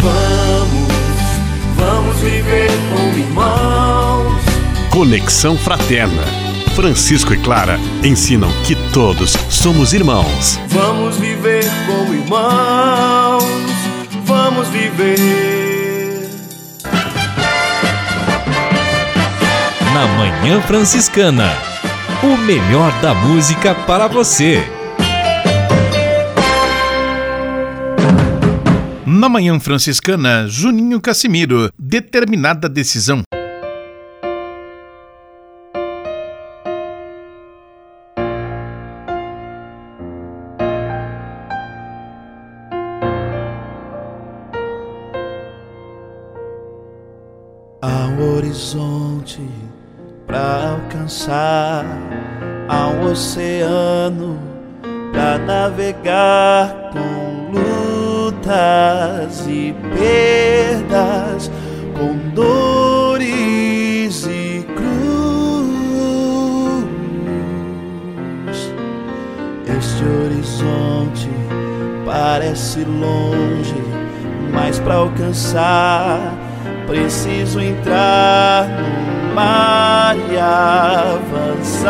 Vamos, 0.00 1.76
vamos 1.76 2.16
viver 2.16 2.70
como 2.92 3.18
irmãos. 3.18 4.42
Conexão 4.90 5.56
Fraterna 5.56 6.47
Francisco 6.78 7.34
e 7.34 7.36
Clara 7.38 7.76
ensinam 8.04 8.48
que 8.64 8.76
todos 8.92 9.32
somos 9.50 9.92
irmãos. 9.92 10.60
Vamos 10.68 11.16
viver 11.16 11.64
como 11.88 12.14
irmãos, 12.14 13.42
vamos 14.24 14.68
viver. 14.68 15.18
na 19.92 20.06
Manhã 20.06 20.60
Franciscana. 20.60 21.50
O 22.22 22.36
melhor 22.36 22.92
da 23.00 23.12
música 23.12 23.74
para 23.74 24.06
você. 24.06 24.62
Na 29.04 29.28
Manhã 29.28 29.58
Franciscana, 29.58 30.46
Juninho 30.46 31.00
Cassimiro, 31.00 31.72
determinada 31.76 32.68
decisão. 32.68 33.24
Horizonte 49.38 49.48
para 50.26 50.72
alcançar, 50.72 51.84
um 52.68 53.10
oceano 53.10 54.38
para 55.12 55.38
navegar 55.38 56.90
com 56.92 57.52
lutas 57.52 59.46
e 59.46 59.74
perdas, 59.94 61.50
com 61.96 62.16
dores 62.34 64.26
e 64.26 64.66
cruz. 64.74 64.88
Este 69.78 70.04
horizonte 70.04 71.30
parece 72.04 72.84
longe, 72.84 73.82
mas 74.52 74.78
para 74.78 74.96
alcançar 74.96 76.36
preciso 76.86 77.60
entrar 77.60 78.66
no 78.66 79.17
mar 79.38 80.16
e 80.32 80.36
avançar 81.16 81.88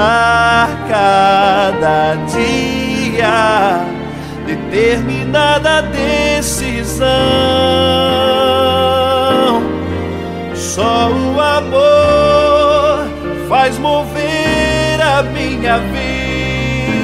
cada 0.86 2.16
dia. 2.26 3.86
Determinada 4.46 5.82
decisão, 5.82 7.08
só 10.54 11.10
o 11.10 11.40
amor 11.40 13.06
faz 13.48 13.78
mover 13.78 15.00
a 15.02 15.22
minha 15.22 15.78
vida 15.78 16.98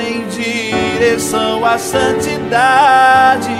em 0.00 0.26
direção 0.28 1.64
à 1.64 1.76
santidade, 1.78 3.50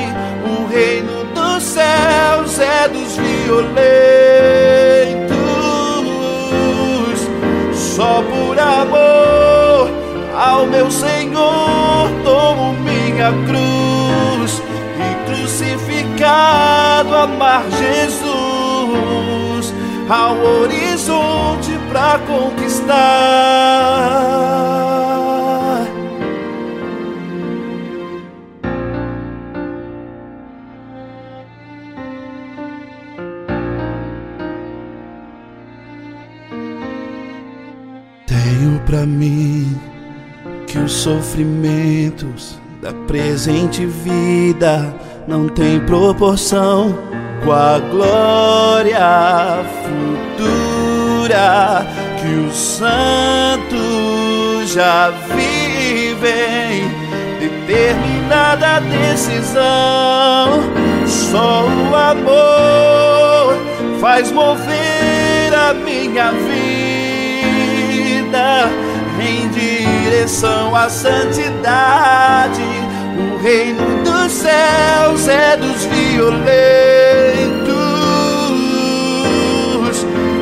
o 0.44 0.66
reino 0.66 1.24
dos 1.34 1.62
céus 1.62 2.58
é 2.60 2.88
dos 2.88 3.16
violentos. 3.16 4.79
Só 8.00 8.22
por 8.22 8.58
amor 8.58 9.90
ao 10.34 10.64
meu 10.64 10.90
Senhor 10.90 12.08
tomo 12.24 12.72
minha 12.72 13.30
cruz 13.46 14.62
e 14.96 15.14
crucificado 15.28 17.14
amar 17.14 17.62
Jesus 17.68 19.74
ao 20.08 20.34
horizonte 20.62 21.78
para 21.92 22.18
conquistar. 22.20 22.96
Para 38.90 39.06
mim 39.06 39.78
que 40.66 40.76
os 40.76 40.90
sofrimentos 40.90 42.58
da 42.82 42.92
presente 42.92 43.86
vida 43.86 44.92
não 45.28 45.48
têm 45.48 45.78
proporção 45.78 46.98
com 47.44 47.52
a 47.52 47.78
glória 47.78 49.64
futura 49.84 51.86
que 52.20 52.48
os 52.48 52.56
santos 52.56 53.78
já 54.72 55.10
vivem. 55.36 56.90
Determinada 57.38 58.80
decisão, 58.80 60.64
só 61.06 61.64
o 61.64 61.94
amor 61.94 63.56
faz 64.00 64.32
mover 64.32 65.54
a 65.54 65.74
minha 65.74 66.32
vida 66.32 66.99
direção 70.20 70.76
à 70.76 70.90
santidade. 70.90 72.62
O 73.18 73.38
reino 73.42 74.04
dos 74.04 74.30
céus 74.32 75.26
é 75.28 75.56
dos 75.56 75.86
violentos. 75.86 76.50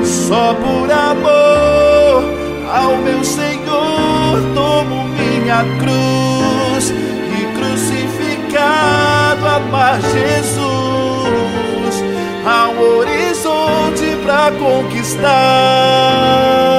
Só 0.04 0.52
por 0.54 0.90
amor 0.90 2.24
ao 2.72 2.96
meu 2.98 3.22
Senhor 3.24 4.42
tomo 4.54 5.08
minha 5.08 5.64
cruz 5.78 6.90
e 6.90 7.46
crucificado 7.56 9.46
amar 9.46 10.00
Jesus 10.02 12.04
ao 12.44 12.76
horizonte 12.82 14.16
para 14.24 14.52
conquistar. 14.52 16.77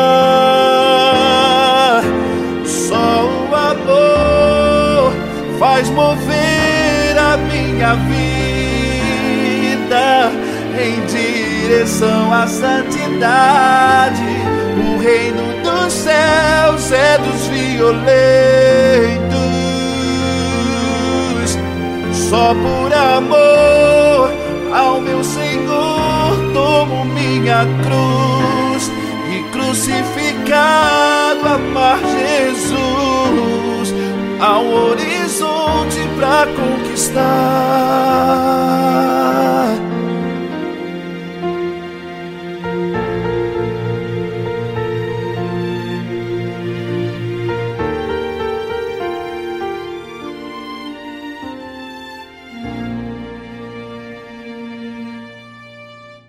Faz 5.80 5.90
mover 5.92 7.18
a 7.18 7.38
minha 7.38 7.96
vida 7.96 8.20
em 10.78 11.00
direção 11.06 12.34
à 12.34 12.46
santidade. 12.48 14.22
O 14.78 14.98
reino 15.02 15.64
dos 15.64 15.94
céus 15.94 16.92
é 16.92 17.18
dos 17.20 17.48
violentos. 17.48 18.10
Só 22.12 22.54
por 22.54 22.94
amor 22.94 24.34
ao 24.74 25.00
meu 25.00 25.24
Senhor 25.24 26.52
tomo 26.54 27.06
minha 27.06 27.66
cruz 27.84 28.92
e 29.34 29.44
crucificado 29.54 31.48
amar 31.48 32.00
Jesus 32.00 33.94
ao 34.42 34.64
horizonte 35.40 36.08
para 36.20 36.46
conquistar. 36.54 37.20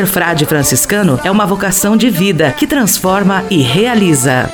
Ser 0.00 0.06
frade 0.06 0.46
franciscano 0.46 1.20
é 1.22 1.30
uma 1.30 1.44
vocação 1.44 1.94
de 1.94 2.08
vida 2.08 2.50
que 2.52 2.66
transforma 2.66 3.44
e 3.50 3.60
realiza. 3.60 4.50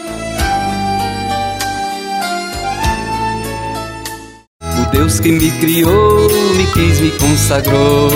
O 4.61 4.90
Deus 4.90 5.20
que 5.20 5.30
me 5.30 5.53
criou, 5.53 6.28
me 6.57 6.66
quis, 6.72 6.99
me 6.99 7.12
consagrou 7.12 8.11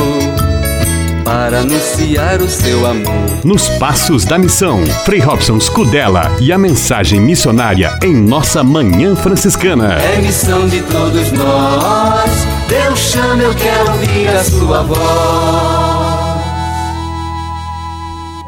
para 1.25 1.61
anunciar 1.61 2.43
o 2.43 2.49
seu 2.49 2.85
amor. 2.85 3.45
Nos 3.45 3.69
Passos 3.79 4.25
da 4.25 4.37
Missão, 4.37 4.85
Frei 5.05 5.21
Robson 5.21 5.61
Scudella 5.61 6.33
e 6.41 6.53
a 6.53 6.59
mensagem 6.59 7.21
missionária 7.21 7.97
em 8.03 8.13
nossa 8.13 8.65
Manhã 8.65 9.15
Franciscana. 9.15 9.95
É 10.01 10.21
missão 10.21 10.67
de 10.67 10.83
todos 10.83 11.31
nós. 11.31 12.31
Deus 12.69 12.99
chama, 12.99 13.45
eu 13.45 13.55
quero 13.55 13.93
ouvir 13.93 14.29
a 14.31 14.43
sua 14.43 14.83
voz. 14.83 15.70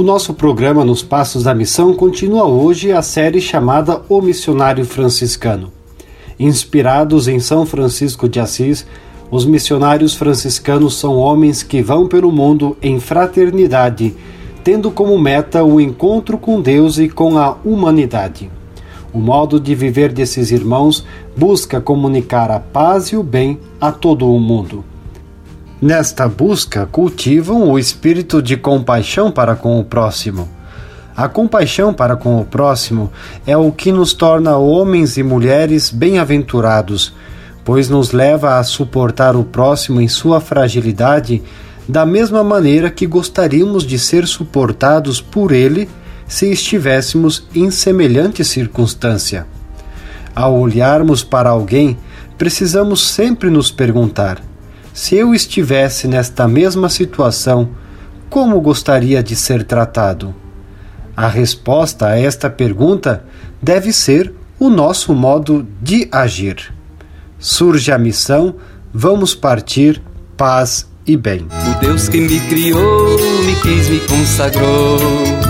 O 0.00 0.02
nosso 0.02 0.32
programa 0.32 0.82
Nos 0.82 1.02
Passos 1.02 1.42
da 1.42 1.54
Missão 1.54 1.92
continua 1.92 2.46
hoje 2.46 2.90
a 2.90 3.02
série 3.02 3.38
chamada 3.38 4.00
O 4.08 4.22
Missionário 4.22 4.82
Franciscano. 4.86 5.70
Inspirados 6.38 7.28
em 7.28 7.38
São 7.38 7.66
Francisco 7.66 8.26
de 8.26 8.40
Assis, 8.40 8.86
os 9.30 9.44
missionários 9.44 10.14
franciscanos 10.14 10.94
são 10.94 11.18
homens 11.18 11.62
que 11.62 11.82
vão 11.82 12.08
pelo 12.08 12.32
mundo 12.32 12.78
em 12.80 12.98
fraternidade, 12.98 14.16
tendo 14.64 14.90
como 14.90 15.18
meta 15.18 15.62
o 15.62 15.78
encontro 15.78 16.38
com 16.38 16.62
Deus 16.62 16.96
e 16.96 17.06
com 17.06 17.36
a 17.36 17.58
humanidade. 17.62 18.50
O 19.12 19.18
modo 19.18 19.60
de 19.60 19.74
viver 19.74 20.14
desses 20.14 20.50
irmãos 20.50 21.04
busca 21.36 21.78
comunicar 21.78 22.50
a 22.50 22.58
paz 22.58 23.08
e 23.08 23.16
o 23.18 23.22
bem 23.22 23.58
a 23.78 23.92
todo 23.92 24.26
o 24.34 24.40
mundo. 24.40 24.82
Nesta 25.80 26.28
busca, 26.28 26.84
cultivam 26.84 27.70
o 27.70 27.78
espírito 27.78 28.42
de 28.42 28.54
compaixão 28.54 29.32
para 29.32 29.56
com 29.56 29.80
o 29.80 29.84
próximo. 29.84 30.46
A 31.16 31.26
compaixão 31.26 31.94
para 31.94 32.16
com 32.16 32.38
o 32.38 32.44
próximo 32.44 33.10
é 33.46 33.56
o 33.56 33.72
que 33.72 33.90
nos 33.90 34.12
torna 34.12 34.58
homens 34.58 35.16
e 35.16 35.22
mulheres 35.22 35.88
bem-aventurados, 35.88 37.14
pois 37.64 37.88
nos 37.88 38.12
leva 38.12 38.58
a 38.58 38.64
suportar 38.64 39.34
o 39.34 39.42
próximo 39.42 40.02
em 40.02 40.08
sua 40.08 40.38
fragilidade 40.38 41.42
da 41.88 42.04
mesma 42.04 42.44
maneira 42.44 42.90
que 42.90 43.06
gostaríamos 43.06 43.84
de 43.84 43.98
ser 43.98 44.26
suportados 44.26 45.20
por 45.20 45.50
ele 45.50 45.88
se 46.28 46.50
estivéssemos 46.50 47.48
em 47.54 47.70
semelhante 47.70 48.44
circunstância. 48.44 49.46
Ao 50.34 50.56
olharmos 50.58 51.24
para 51.24 51.48
alguém, 51.48 51.96
precisamos 52.36 53.00
sempre 53.08 53.48
nos 53.50 53.70
perguntar: 53.70 54.49
se 54.92 55.16
eu 55.16 55.34
estivesse 55.34 56.08
nesta 56.08 56.46
mesma 56.48 56.88
situação, 56.88 57.70
como 58.28 58.60
gostaria 58.60 59.22
de 59.22 59.34
ser 59.34 59.64
tratado? 59.64 60.34
A 61.16 61.28
resposta 61.28 62.06
a 62.06 62.18
esta 62.18 62.48
pergunta 62.48 63.24
deve 63.60 63.92
ser 63.92 64.32
o 64.58 64.68
nosso 64.70 65.14
modo 65.14 65.66
de 65.82 66.08
agir. 66.12 66.72
Surge 67.38 67.90
a 67.90 67.98
missão, 67.98 68.56
vamos 68.92 69.34
partir, 69.34 70.00
paz 70.36 70.88
e 71.06 71.16
bem. 71.16 71.46
O 71.50 71.80
Deus 71.80 72.08
que 72.08 72.20
me 72.20 72.40
criou, 72.40 73.18
me 73.44 73.54
quis, 73.62 73.88
me 73.88 74.00
consagrou 74.00 75.49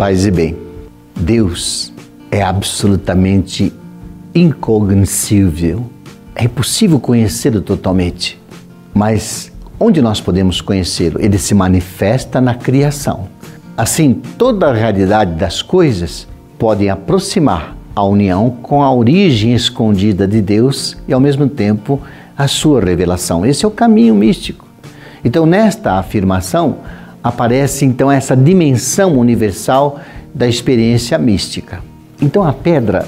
Paz 0.00 0.24
e 0.24 0.30
bem. 0.30 0.56
Deus 1.14 1.92
é 2.30 2.42
absolutamente 2.42 3.70
incognoscível. 4.34 5.90
É 6.34 6.44
impossível 6.44 6.98
conhecê-lo 6.98 7.60
totalmente. 7.60 8.40
Mas 8.94 9.52
onde 9.78 10.00
nós 10.00 10.18
podemos 10.18 10.62
conhecê-lo? 10.62 11.20
Ele 11.20 11.36
se 11.36 11.54
manifesta 11.54 12.40
na 12.40 12.54
criação. 12.54 13.28
Assim, 13.76 14.14
toda 14.38 14.70
a 14.70 14.72
realidade 14.72 15.34
das 15.34 15.60
coisas 15.60 16.26
podem 16.58 16.88
aproximar 16.88 17.76
a 17.94 18.02
união 18.02 18.48
com 18.62 18.82
a 18.82 18.90
origem 18.90 19.52
escondida 19.52 20.26
de 20.26 20.40
Deus 20.40 20.96
e, 21.06 21.12
ao 21.12 21.20
mesmo 21.20 21.46
tempo, 21.46 22.00
a 22.38 22.48
sua 22.48 22.80
revelação. 22.80 23.44
Esse 23.44 23.66
é 23.66 23.68
o 23.68 23.70
caminho 23.70 24.14
místico. 24.14 24.66
Então, 25.22 25.44
nesta 25.44 25.98
afirmação, 25.98 26.78
aparece 27.22 27.84
então 27.84 28.10
essa 28.10 28.36
dimensão 28.36 29.18
universal 29.18 30.00
da 30.34 30.46
experiência 30.48 31.18
mística. 31.18 31.80
Então 32.20 32.42
a 32.42 32.52
pedra 32.52 33.06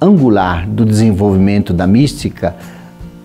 angular 0.00 0.68
do 0.68 0.84
desenvolvimento 0.84 1.72
da 1.72 1.86
mística, 1.86 2.54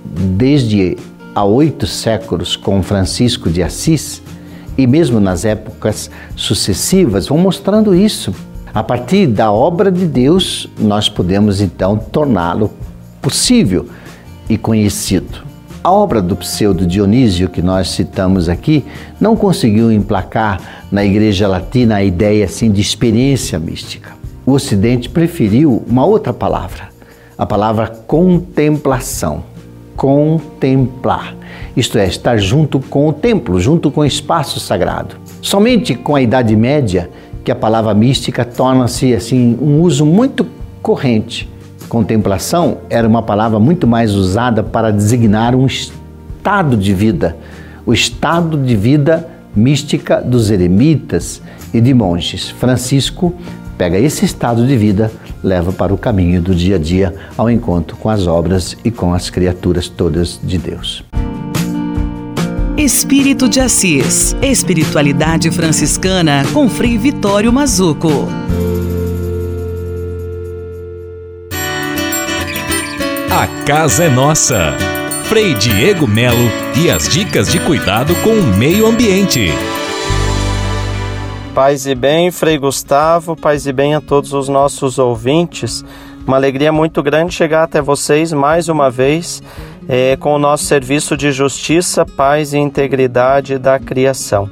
desde 0.03 0.97
há 1.36 1.43
oito 1.43 1.86
séculos 1.88 2.55
com 2.55 2.82
Francisco 2.82 3.49
de 3.49 3.61
Assis, 3.61 4.21
e 4.77 4.88
mesmo 4.88 5.19
nas 5.19 5.43
épocas 5.43 6.09
sucessivas, 6.36 7.27
vão 7.27 7.38
mostrando 7.38 7.93
isso. 7.93 8.34
A 8.73 8.82
partir 8.82 9.27
da 9.27 9.51
obra 9.51 9.91
de 9.91 10.05
Deus, 10.05 10.69
nós 10.77 11.09
podemos 11.09 11.59
então 11.59 11.97
torná-lo 11.97 12.71
possível 13.21 13.88
e 14.47 14.57
conhecido. 14.57 15.48
A 15.82 15.91
obra 15.91 16.21
do 16.21 16.36
pseudo 16.36 16.86
Dionísio, 16.86 17.47
que 17.47 17.61
nós 17.61 17.91
citamos 17.91 18.49
aqui, 18.49 18.84
não 19.19 19.34
conseguiu 19.34 19.89
emplacar 19.89 20.59
na 20.91 21.05
Igreja 21.05 21.47
Latina 21.47 21.95
a 21.95 22.03
ideia 22.03 22.43
assim 22.43 22.69
de 22.69 22.82
experiência 22.82 23.57
mística. 23.57 24.11
O 24.45 24.51
Ocidente 24.51 25.07
preferiu 25.07 25.82
uma 25.88 26.05
outra 26.05 26.34
palavra, 26.34 26.89
a 27.38 27.45
palavra 27.45 27.88
contemplação. 27.88 29.43
Contemplar, 29.95 31.36
isto 31.75 31.97
é, 31.97 32.07
estar 32.07 32.38
junto 32.38 32.80
com 32.80 33.07
o 33.07 33.13
templo, 33.13 33.59
junto 33.59 33.89
com 33.89 34.01
o 34.01 34.05
espaço 34.05 34.59
sagrado. 34.59 35.15
Somente 35.41 35.95
com 35.95 36.15
a 36.15 36.21
Idade 36.21 36.55
Média 36.55 37.09
que 37.43 37.51
a 37.51 37.55
palavra 37.55 37.93
mística 37.93 38.43
torna-se 38.43 39.13
assim 39.13 39.57
um 39.61 39.82
uso 39.82 40.05
muito 40.05 40.45
corrente. 40.82 41.49
Contemplação 41.89 42.77
era 42.87 43.07
uma 43.07 43.23
palavra 43.23 43.59
muito 43.59 43.87
mais 43.87 44.13
usada 44.13 44.61
para 44.61 44.91
designar 44.91 45.55
um 45.55 45.65
estado 45.65 46.77
de 46.77 46.93
vida, 46.93 47.35
o 47.83 47.91
estado 47.91 48.57
de 48.57 48.75
vida 48.75 49.27
mística 49.55 50.21
dos 50.21 50.51
eremitas 50.51 51.41
e 51.73 51.81
de 51.81 51.91
monges. 51.91 52.49
Francisco 52.51 53.33
pega 53.75 53.97
esse 53.97 54.23
estado 54.23 54.67
de 54.67 54.77
vida, 54.77 55.11
leva 55.43 55.71
para 55.71 55.91
o 55.91 55.97
caminho 55.97 56.41
do 56.41 56.53
dia 56.53 56.75
a 56.75 56.79
dia, 56.79 57.15
ao 57.35 57.49
encontro 57.49 57.97
com 57.97 58.07
as 58.07 58.27
obras 58.27 58.77
e 58.85 58.91
com 58.91 59.11
as 59.11 59.31
criaturas 59.31 59.89
todas 59.89 60.39
de 60.43 60.59
Deus. 60.59 61.03
Espírito 62.77 63.49
de 63.49 63.59
Assis. 63.59 64.35
Espiritualidade 64.43 65.49
franciscana 65.49 66.43
com 66.53 66.69
Frei 66.69 66.97
Vitório 66.97 67.51
Mazuco. 67.51 68.27
A 73.39 73.47
casa 73.63 74.03
é 74.03 74.09
nossa. 74.09 74.73
Frei 75.23 75.53
Diego 75.53 76.05
Melo 76.05 76.51
e 76.75 76.91
as 76.91 77.07
dicas 77.07 77.49
de 77.49 77.57
cuidado 77.57 78.13
com 78.15 78.31
o 78.31 78.43
meio 78.57 78.85
ambiente. 78.85 79.47
Paz 81.55 81.87
e 81.87 81.95
bem, 81.95 82.31
Frei 82.31 82.57
Gustavo, 82.57 83.37
paz 83.37 83.65
e 83.65 83.71
bem 83.71 83.95
a 83.95 84.01
todos 84.01 84.33
os 84.33 84.49
nossos 84.49 84.99
ouvintes. 84.99 85.85
Uma 86.27 86.35
alegria 86.35 86.73
muito 86.73 87.01
grande 87.01 87.33
chegar 87.33 87.63
até 87.63 87.81
vocês 87.81 88.33
mais 88.33 88.67
uma 88.67 88.91
vez 88.91 89.41
é, 89.87 90.17
com 90.17 90.35
o 90.35 90.39
nosso 90.39 90.65
serviço 90.65 91.15
de 91.15 91.31
justiça, 91.31 92.05
paz 92.05 92.51
e 92.51 92.57
integridade 92.57 93.57
da 93.57 93.79
criação. 93.79 94.49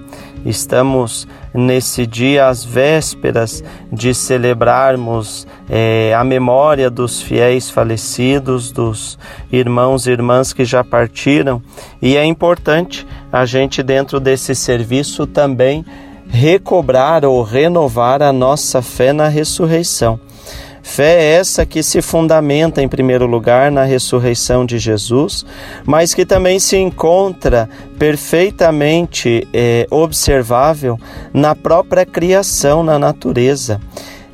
Estamos 0.48 1.28
nesse 1.54 2.08
dia 2.08 2.48
às 2.48 2.64
vésperas 2.64 3.62
de 3.92 4.14
celebrarmos 4.14 5.46
é, 5.70 6.16
a 6.18 6.24
memória 6.24 6.90
dos 6.90 7.22
fiéis 7.22 7.70
falecidos, 7.70 8.72
dos 8.72 9.20
irmãos 9.52 10.08
e 10.08 10.12
irmãs 10.12 10.54
que 10.54 10.64
já 10.64 10.86
partiram, 10.86 11.62
e 12.02 12.16
é 12.16 12.24
importante 12.24 13.06
a 13.30 13.46
gente, 13.46 13.84
dentro 13.84 14.22
desse 14.22 14.56
serviço, 14.56 15.28
também 15.28 15.86
recobrar 16.30 17.26
ou 17.26 17.44
renovar 17.44 18.22
a 18.22 18.32
nossa 18.32 18.82
fé 18.82 19.12
na 19.12 19.28
ressurreição. 19.28 20.18
Fé 20.88 21.22
é 21.22 21.34
essa 21.34 21.66
que 21.66 21.84
se 21.84 22.02
fundamenta, 22.02 22.82
em 22.82 22.88
primeiro 22.88 23.28
lugar, 23.28 23.70
na 23.70 23.84
ressurreição 23.84 24.66
de 24.66 24.80
Jesus, 24.80 25.46
mas 25.86 26.14
que 26.14 26.26
também 26.26 26.60
se 26.60 26.78
encontra 26.78 27.70
perfeitamente 28.00 29.46
é, 29.54 29.86
observável 29.92 30.98
na 31.34 31.54
própria 31.54 32.06
criação, 32.06 32.84
na 32.84 32.98
natureza. 32.98 33.82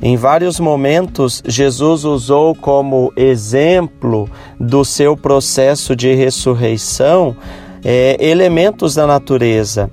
Em 0.00 0.16
vários 0.16 0.60
momentos, 0.60 1.42
Jesus 1.44 2.04
usou 2.04 2.54
como 2.54 3.12
exemplo 3.16 4.30
do 4.58 4.84
seu 4.84 5.16
processo 5.16 5.94
de 5.94 6.14
ressurreição 6.14 7.36
é, 7.84 8.16
elementos 8.20 8.94
da 8.94 9.06
natureza 9.08 9.90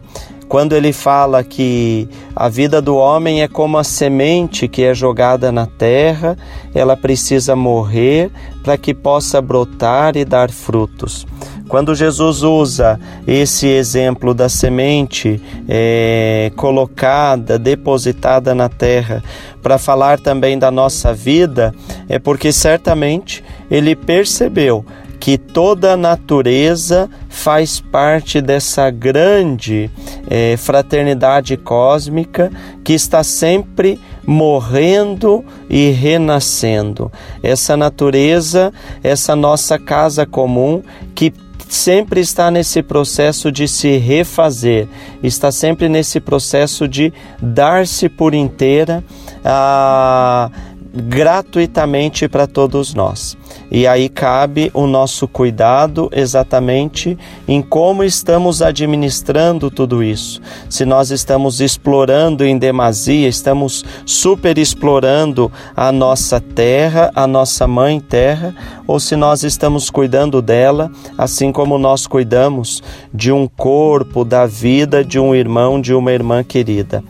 quando 0.51 0.73
ele 0.73 0.91
fala 0.91 1.45
que 1.45 2.09
a 2.35 2.49
vida 2.49 2.81
do 2.81 2.97
homem 2.97 3.41
é 3.41 3.47
como 3.47 3.77
a 3.77 3.85
semente 3.85 4.67
que 4.67 4.83
é 4.83 4.93
jogada 4.93 5.49
na 5.49 5.65
terra, 5.65 6.37
ela 6.75 6.97
precisa 6.97 7.55
morrer 7.55 8.29
para 8.61 8.77
que 8.77 8.93
possa 8.93 9.41
brotar 9.41 10.17
e 10.17 10.25
dar 10.25 10.51
frutos. 10.51 11.25
Quando 11.69 11.95
Jesus 11.95 12.43
usa 12.43 12.99
esse 13.25 13.65
exemplo 13.65 14.33
da 14.33 14.49
semente 14.49 15.41
é, 15.69 16.51
colocada, 16.57 17.57
depositada 17.57 18.53
na 18.53 18.67
terra, 18.67 19.23
para 19.63 19.77
falar 19.77 20.19
também 20.19 20.59
da 20.59 20.69
nossa 20.69 21.13
vida, 21.13 21.73
é 22.09 22.19
porque 22.19 22.51
certamente 22.51 23.41
ele 23.69 23.95
percebeu 23.95 24.85
que 25.21 25.37
toda 25.37 25.93
a 25.93 25.97
natureza 25.97 27.07
faz 27.29 27.79
parte 27.79 28.41
dessa 28.41 28.89
grande 28.89 29.87
é, 30.27 30.57
fraternidade 30.57 31.55
cósmica 31.55 32.51
que 32.83 32.93
está 32.93 33.23
sempre 33.23 33.99
morrendo 34.25 35.45
e 35.69 35.91
renascendo. 35.91 37.11
Essa 37.43 37.77
natureza, 37.77 38.73
essa 39.03 39.35
nossa 39.35 39.77
casa 39.77 40.25
comum 40.25 40.81
que 41.13 41.31
sempre 41.69 42.19
está 42.19 42.49
nesse 42.49 42.81
processo 42.81 43.51
de 43.51 43.67
se 43.67 43.97
refazer, 43.97 44.87
está 45.21 45.51
sempre 45.51 45.87
nesse 45.87 46.19
processo 46.19 46.87
de 46.87 47.13
dar-se 47.39 48.09
por 48.09 48.33
inteira 48.33 49.03
a 49.45 50.49
gratuitamente 50.93 52.27
para 52.27 52.45
todos 52.45 52.93
nós. 52.93 53.37
E 53.69 53.87
aí 53.87 54.09
cabe 54.09 54.69
o 54.73 54.85
nosso 54.85 55.27
cuidado 55.27 56.09
exatamente 56.11 57.17
em 57.47 57.61
como 57.61 58.03
estamos 58.03 58.61
administrando 58.61 59.71
tudo 59.71 60.03
isso. 60.03 60.41
Se 60.69 60.85
nós 60.85 61.09
estamos 61.09 61.61
explorando 61.61 62.45
em 62.45 62.57
demasia, 62.57 63.29
estamos 63.29 63.85
super 64.05 64.57
explorando 64.57 65.51
a 65.75 65.91
nossa 65.91 66.41
terra, 66.41 67.09
a 67.15 67.25
nossa 67.25 67.65
mãe 67.65 67.99
terra, 67.99 68.53
ou 68.85 68.99
se 68.99 69.15
nós 69.15 69.43
estamos 69.43 69.89
cuidando 69.89 70.41
dela, 70.41 70.91
assim 71.17 71.51
como 71.51 71.77
nós 71.77 72.05
cuidamos 72.05 72.83
de 73.13 73.31
um 73.31 73.47
corpo, 73.47 74.25
da 74.25 74.45
vida 74.45 75.03
de 75.03 75.17
um 75.17 75.33
irmão, 75.33 75.79
de 75.79 75.93
uma 75.93 76.11
irmã 76.11 76.43
querida. 76.43 77.01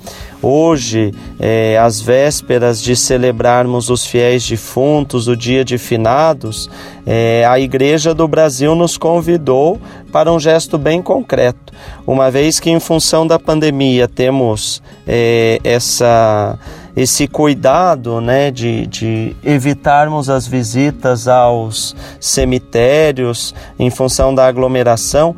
Hoje, 0.41 1.13
é, 1.39 1.77
às 1.77 2.01
vésperas 2.01 2.81
de 2.81 2.95
celebrarmos 2.95 3.89
os 3.89 4.05
fiéis 4.05 4.47
defuntos, 4.47 5.27
o 5.27 5.35
dia 5.35 5.63
de 5.63 5.77
finados, 5.77 6.67
é, 7.05 7.45
a 7.47 7.59
Igreja 7.59 8.13
do 8.13 8.27
Brasil 8.27 8.73
nos 8.73 8.97
convidou 8.97 9.79
para 10.11 10.31
um 10.31 10.39
gesto 10.39 10.79
bem 10.79 10.99
concreto. 11.01 11.71
Uma 12.07 12.31
vez 12.31 12.59
que, 12.59 12.71
em 12.71 12.79
função 12.79 13.27
da 13.27 13.37
pandemia, 13.37 14.07
temos 14.07 14.81
é, 15.07 15.59
essa 15.63 16.57
esse 16.95 17.25
cuidado 17.25 18.19
né, 18.19 18.51
de, 18.51 18.85
de 18.87 19.35
evitarmos 19.43 20.29
as 20.29 20.45
visitas 20.45 21.25
aos 21.27 21.95
cemitérios 22.19 23.55
em 23.79 23.89
função 23.89 24.35
da 24.35 24.45
aglomeração, 24.45 25.33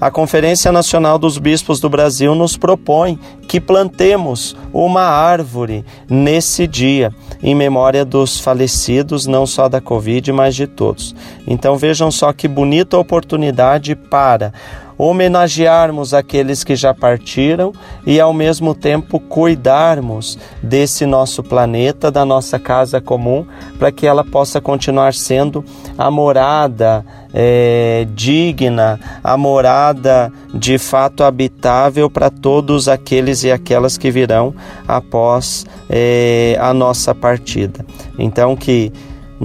a 0.00 0.10
Conferência 0.10 0.70
Nacional 0.70 1.18
dos 1.18 1.38
Bispos 1.38 1.80
do 1.80 1.90
Brasil 1.90 2.34
nos 2.34 2.56
propõe 2.56 3.18
que 3.48 3.60
plantemos 3.60 4.56
uma 4.72 5.02
árvore 5.02 5.84
nesse 6.08 6.66
dia, 6.68 7.12
em 7.42 7.54
memória 7.54 8.04
dos 8.04 8.38
falecidos, 8.38 9.26
não 9.26 9.44
só 9.44 9.68
da 9.68 9.80
Covid, 9.80 10.30
mas 10.32 10.54
de 10.54 10.66
todos. 10.68 11.14
Então 11.46 11.76
vejam 11.76 12.10
só 12.10 12.32
que 12.32 12.46
bonita 12.46 12.96
oportunidade 12.96 13.96
para 13.96 14.52
homenagearmos 14.98 16.12
aqueles 16.12 16.64
que 16.64 16.74
já 16.74 16.92
partiram 16.92 17.72
e 18.04 18.18
ao 18.18 18.34
mesmo 18.34 18.74
tempo 18.74 19.20
cuidarmos 19.20 20.36
desse 20.60 21.06
nosso 21.06 21.42
planeta, 21.42 22.10
da 22.10 22.24
nossa 22.24 22.58
casa 22.58 23.00
comum, 23.00 23.46
para 23.78 23.92
que 23.92 24.06
ela 24.06 24.24
possa 24.24 24.60
continuar 24.60 25.14
sendo 25.14 25.64
a 25.96 26.10
morada 26.10 27.06
é, 27.32 28.06
digna, 28.14 28.98
a 29.22 29.36
morada 29.36 30.32
de 30.52 30.78
fato 30.78 31.22
habitável 31.22 32.10
para 32.10 32.28
todos 32.28 32.88
aqueles 32.88 33.44
e 33.44 33.52
aquelas 33.52 33.96
que 33.96 34.10
virão 34.10 34.52
após 34.86 35.64
é, 35.88 36.56
a 36.60 36.74
nossa 36.74 37.14
partida. 37.14 37.86
Então 38.18 38.56
que 38.56 38.92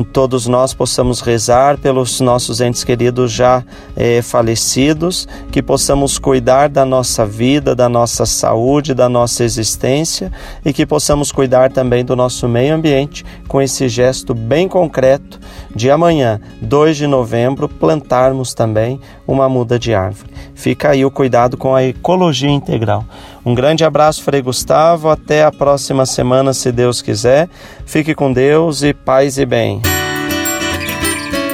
todos 0.01 0.47
nós 0.47 0.73
possamos 0.73 1.19
rezar 1.19 1.77
pelos 1.77 2.21
nossos 2.21 2.61
entes 2.61 2.83
queridos 2.83 3.31
já 3.31 3.63
é, 3.95 4.21
falecidos, 4.21 5.27
que 5.51 5.61
possamos 5.61 6.17
cuidar 6.17 6.69
da 6.69 6.85
nossa 6.85 7.25
vida, 7.25 7.75
da 7.75 7.89
nossa 7.89 8.25
saúde, 8.25 8.93
da 8.93 9.09
nossa 9.09 9.43
existência 9.43 10.31
e 10.63 10.71
que 10.71 10.85
possamos 10.85 11.31
cuidar 11.31 11.69
também 11.69 12.05
do 12.05 12.15
nosso 12.15 12.47
meio 12.47 12.73
ambiente 12.73 13.25
com 13.47 13.61
esse 13.61 13.89
gesto 13.89 14.33
bem 14.33 14.67
concreto 14.67 15.39
de 15.75 15.89
amanhã, 15.89 16.39
2 16.61 16.97
de 16.97 17.07
novembro, 17.07 17.67
plantarmos 17.67 18.53
também 18.53 18.99
uma 19.27 19.49
muda 19.49 19.79
de 19.79 19.93
árvore. 19.93 20.31
Fica 20.53 20.89
aí 20.89 21.03
o 21.03 21.11
cuidado 21.11 21.57
com 21.57 21.75
a 21.75 21.83
ecologia 21.83 22.49
integral. 22.49 23.05
Um 23.45 23.53
grande 23.53 23.83
abraço, 23.83 24.23
Frei 24.23 24.41
Gustavo. 24.41 25.09
Até 25.09 25.43
a 25.43 25.51
próxima 25.51 26.05
semana, 26.05 26.53
se 26.53 26.71
Deus 26.71 27.01
quiser. 27.01 27.49
Fique 27.85 28.13
com 28.13 28.31
Deus 28.31 28.83
e 28.83 28.93
paz 28.93 29.37
e 29.37 29.45
bem. 29.45 29.81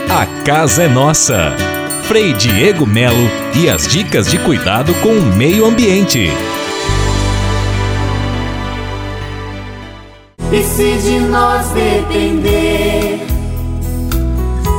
A 0.09 0.25
casa 0.43 0.83
é 0.83 0.87
nossa. 0.87 1.53
Frei 2.03 2.33
Diego 2.33 2.87
Melo 2.87 3.29
e 3.55 3.69
as 3.69 3.87
dicas 3.87 4.29
de 4.29 4.39
cuidado 4.39 4.93
com 4.95 5.09
o 5.09 5.21
meio 5.21 5.65
ambiente. 5.65 6.29
E 10.51 10.63
se 10.63 10.97
de 10.97 11.19
nós 11.19 11.69
depender, 11.69 13.19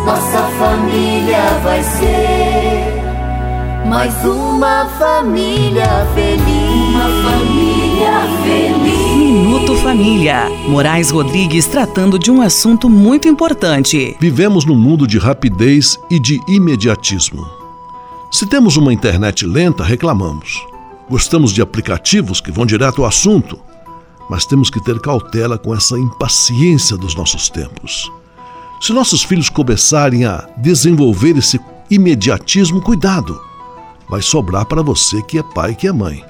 nossa 0.04 0.42
família 0.58 1.58
vai 1.62 1.82
ser 1.82 3.00
mais 3.86 4.14
uma 4.24 4.86
família 4.98 6.06
feliz. 6.14 6.44
Uma 6.90 7.08
família 7.30 8.20
feliz. 8.44 9.16
Minuto 9.16 9.74
Família. 9.76 10.48
Moraes 10.68 11.10
Rodrigues 11.10 11.66
tratando 11.66 12.18
de 12.18 12.30
um 12.30 12.40
assunto 12.40 12.88
muito 12.88 13.26
importante. 13.26 14.16
Vivemos 14.20 14.64
num 14.64 14.76
mundo 14.76 15.06
de 15.06 15.18
rapidez 15.18 15.98
e 16.08 16.20
de 16.20 16.40
imediatismo. 16.46 17.44
Se 18.30 18.46
temos 18.46 18.76
uma 18.76 18.92
internet 18.92 19.44
lenta, 19.44 19.82
reclamamos. 19.82 20.64
Gostamos 21.08 21.52
de 21.52 21.60
aplicativos 21.60 22.40
que 22.40 22.52
vão 22.52 22.64
direto 22.64 23.02
ao 23.02 23.08
assunto, 23.08 23.58
mas 24.28 24.46
temos 24.46 24.70
que 24.70 24.80
ter 24.84 25.00
cautela 25.00 25.58
com 25.58 25.74
essa 25.74 25.98
impaciência 25.98 26.96
dos 26.96 27.16
nossos 27.16 27.48
tempos. 27.48 28.08
Se 28.80 28.94
nossos 28.94 29.22
filhos 29.22 29.50
começarem 29.50 30.24
a 30.24 30.48
desenvolver 30.56 31.36
esse 31.36 31.60
imediatismo, 31.90 32.80
cuidado. 32.80 33.38
Vai 34.08 34.22
sobrar 34.22 34.64
para 34.64 34.82
você 34.82 35.22
que 35.22 35.38
é 35.38 35.42
pai, 35.42 35.74
que 35.74 35.86
é 35.86 35.92
mãe. 35.92 36.24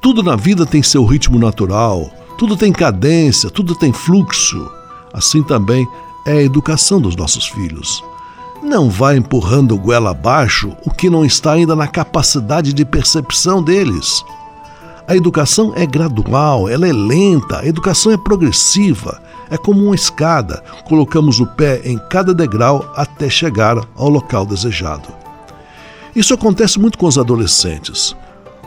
Tudo 0.00 0.22
na 0.22 0.36
vida 0.36 0.64
tem 0.64 0.84
seu 0.84 1.04
ritmo 1.04 1.36
natural, 1.36 2.08
tudo 2.38 2.56
tem 2.56 2.72
cadência, 2.72 3.50
tudo 3.50 3.74
tem 3.74 3.92
fluxo. 3.92 4.70
Assim 5.12 5.42
também 5.42 5.84
é 6.24 6.34
a 6.34 6.42
educação 6.42 7.00
dos 7.00 7.16
nossos 7.16 7.48
filhos. 7.48 8.04
Não 8.62 8.88
vá 8.88 9.16
empurrando 9.16 9.76
goela 9.76 10.10
abaixo 10.10 10.76
o 10.86 10.90
que 10.92 11.10
não 11.10 11.24
está 11.24 11.52
ainda 11.52 11.74
na 11.74 11.88
capacidade 11.88 12.72
de 12.72 12.84
percepção 12.84 13.60
deles. 13.60 14.24
A 15.08 15.16
educação 15.16 15.72
é 15.74 15.84
gradual, 15.84 16.68
ela 16.68 16.86
é 16.86 16.92
lenta, 16.92 17.60
a 17.60 17.66
educação 17.66 18.12
é 18.12 18.16
progressiva, 18.16 19.20
é 19.50 19.56
como 19.56 19.84
uma 19.84 19.94
escada, 19.94 20.62
colocamos 20.86 21.40
o 21.40 21.46
pé 21.46 21.80
em 21.84 21.98
cada 22.10 22.34
degrau 22.34 22.92
até 22.96 23.28
chegar 23.30 23.78
ao 23.96 24.08
local 24.08 24.44
desejado. 24.44 25.08
Isso 26.14 26.34
acontece 26.34 26.78
muito 26.78 26.98
com 26.98 27.06
os 27.06 27.18
adolescentes. 27.18 28.14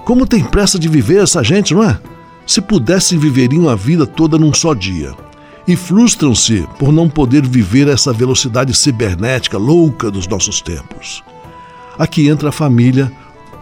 Como 0.05 0.25
tem 0.25 0.43
pressa 0.43 0.79
de 0.79 0.87
viver 0.87 1.21
essa 1.21 1.43
gente, 1.43 1.73
não 1.73 1.83
é? 1.83 1.99
Se 2.47 2.61
pudessem, 2.61 3.19
viveriam 3.19 3.69
a 3.69 3.75
vida 3.75 4.05
toda 4.05 4.37
num 4.37 4.53
só 4.53 4.73
dia. 4.73 5.13
E 5.67 5.75
frustram-se 5.75 6.67
por 6.79 6.91
não 6.91 7.07
poder 7.07 7.45
viver 7.45 7.87
essa 7.87 8.11
velocidade 8.11 8.73
cibernética 8.73 9.57
louca 9.57 10.09
dos 10.09 10.27
nossos 10.27 10.59
tempos. 10.59 11.23
Aqui 11.99 12.27
entra 12.27 12.49
a 12.49 12.51
família 12.51 13.11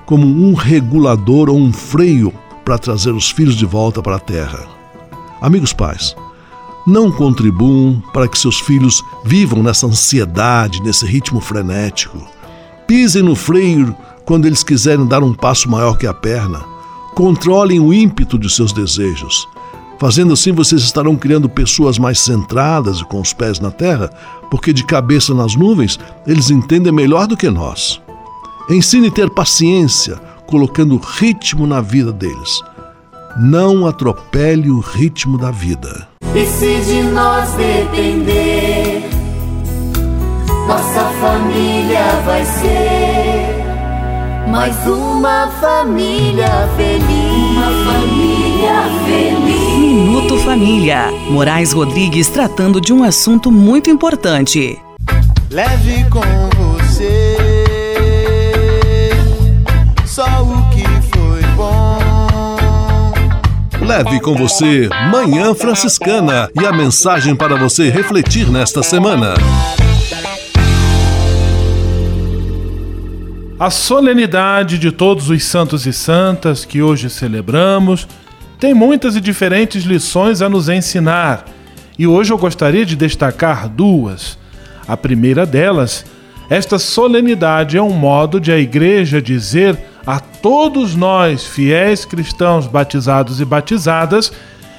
como 0.06 0.26
um 0.26 0.54
regulador 0.54 1.50
ou 1.50 1.58
um 1.58 1.74
freio 1.74 2.34
para 2.64 2.78
trazer 2.78 3.12
os 3.12 3.30
filhos 3.30 3.56
de 3.56 3.66
volta 3.66 4.02
para 4.02 4.16
a 4.16 4.20
terra. 4.20 4.66
Amigos 5.42 5.74
pais, 5.74 6.16
não 6.86 7.12
contribuam 7.12 8.02
para 8.14 8.28
que 8.28 8.38
seus 8.38 8.60
filhos 8.60 9.04
vivam 9.24 9.62
nessa 9.62 9.88
ansiedade, 9.88 10.82
nesse 10.82 11.06
ritmo 11.06 11.40
frenético. 11.40 12.18
Pisem 12.88 13.22
no 13.22 13.36
freio 13.36 13.96
quando 14.26 14.46
eles 14.46 14.64
quiserem 14.64 15.06
dar 15.06 15.24
um 15.24 15.34
passo 15.34 15.70
maior 15.70 15.98
que 15.98 16.08
a 16.08 16.14
perna. 16.14 16.64
Controlem 17.14 17.80
o 17.80 17.94
ímpeto 17.94 18.38
de 18.38 18.50
seus 18.50 18.72
desejos. 18.72 19.48
Fazendo 20.00 20.34
assim, 20.34 20.54
vocês 20.54 20.82
estarão 20.82 21.16
criando 21.16 21.50
pessoas 21.50 22.00
mais 22.00 22.20
centradas 22.20 23.00
e 23.00 23.06
com 23.06 23.20
os 23.20 23.34
pés 23.34 23.60
na 23.60 23.70
terra, 23.70 24.10
porque 24.50 24.72
de 24.72 24.86
cabeça 24.86 25.34
nas 25.34 25.56
nuvens 25.56 26.00
eles 26.26 26.50
entendem 26.50 26.92
melhor 26.92 27.28
do 27.28 27.36
que 27.36 27.50
nós. 27.50 28.02
Ensine 28.70 29.08
a 29.08 29.12
ter 29.12 29.30
paciência, 29.30 30.16
colocando 30.48 30.98
ritmo 30.98 31.68
na 31.68 31.82
vida 31.82 32.14
deles. 32.14 32.62
Não 33.38 33.86
atropele 33.86 34.70
o 34.70 34.80
ritmo 34.80 35.38
da 35.38 35.52
vida. 35.52 36.08
E 36.36 36.46
se 36.46 36.82
de 36.82 37.04
nós 37.04 37.52
depender, 37.52 39.08
nossa 40.68 41.06
família 41.22 42.06
vai 42.26 42.46
ser 42.46 43.60
mais 44.48 44.76
uma 44.88 45.48
família 45.62 46.68
feliz. 46.76 47.52
Uma 47.52 47.92
família 47.94 48.84
feliz. 49.06 49.80
Minuto 49.80 50.38
Família. 50.40 51.12
Moraes 51.30 51.72
Rodrigues 51.72 52.30
tratando 52.30 52.82
de 52.82 52.92
um 52.92 53.04
assunto 53.04 53.52
muito 53.52 53.90
importante. 53.90 54.80
Leve 55.52 56.04
com 56.10 56.22
você 56.76 57.39
Leve 63.90 64.20
com 64.20 64.36
você 64.36 64.88
Manhã 65.12 65.56
Franciscana 65.56 66.48
e 66.54 66.64
a 66.64 66.72
mensagem 66.72 67.36
para 67.36 67.56
você 67.56 67.90
refletir 67.90 68.48
nesta 68.48 68.84
semana. 68.84 69.34
A 73.60 73.72
solenidade 73.72 74.78
de 74.78 74.92
todos 74.92 75.32
os 75.32 75.44
santos 75.44 75.88
e 75.88 75.92
santas 75.92 76.64
que 76.64 76.84
hoje 76.84 77.10
celebramos 77.10 78.08
tem 78.60 78.76
muitas 78.76 79.16
e 79.16 79.20
diferentes 79.20 79.84
lições 79.86 80.44
a 80.44 80.48
nos 80.48 80.70
ensinar, 80.70 81.46
e 81.98 82.06
hoje 82.06 82.32
eu 82.32 82.38
gostaria 82.38 82.86
de 82.86 82.96
destacar 82.96 83.68
duas. 83.68 84.38
A 84.88 84.96
primeira 84.96 85.48
delas, 85.48 86.06
esta 86.48 86.78
solenidade 86.78 87.76
é 87.76 87.82
um 87.82 87.94
modo 87.94 88.40
de 88.40 88.52
a 88.52 88.60
Igreja 88.60 89.20
dizer 89.20 89.89
a 90.06 90.20
todos 90.20 90.96
nós, 90.96 91.46
fiéis 91.46 92.06
cristãos 92.06 92.68
batizados 92.68 93.40
e 93.42 93.46
batizadas, 93.46 94.32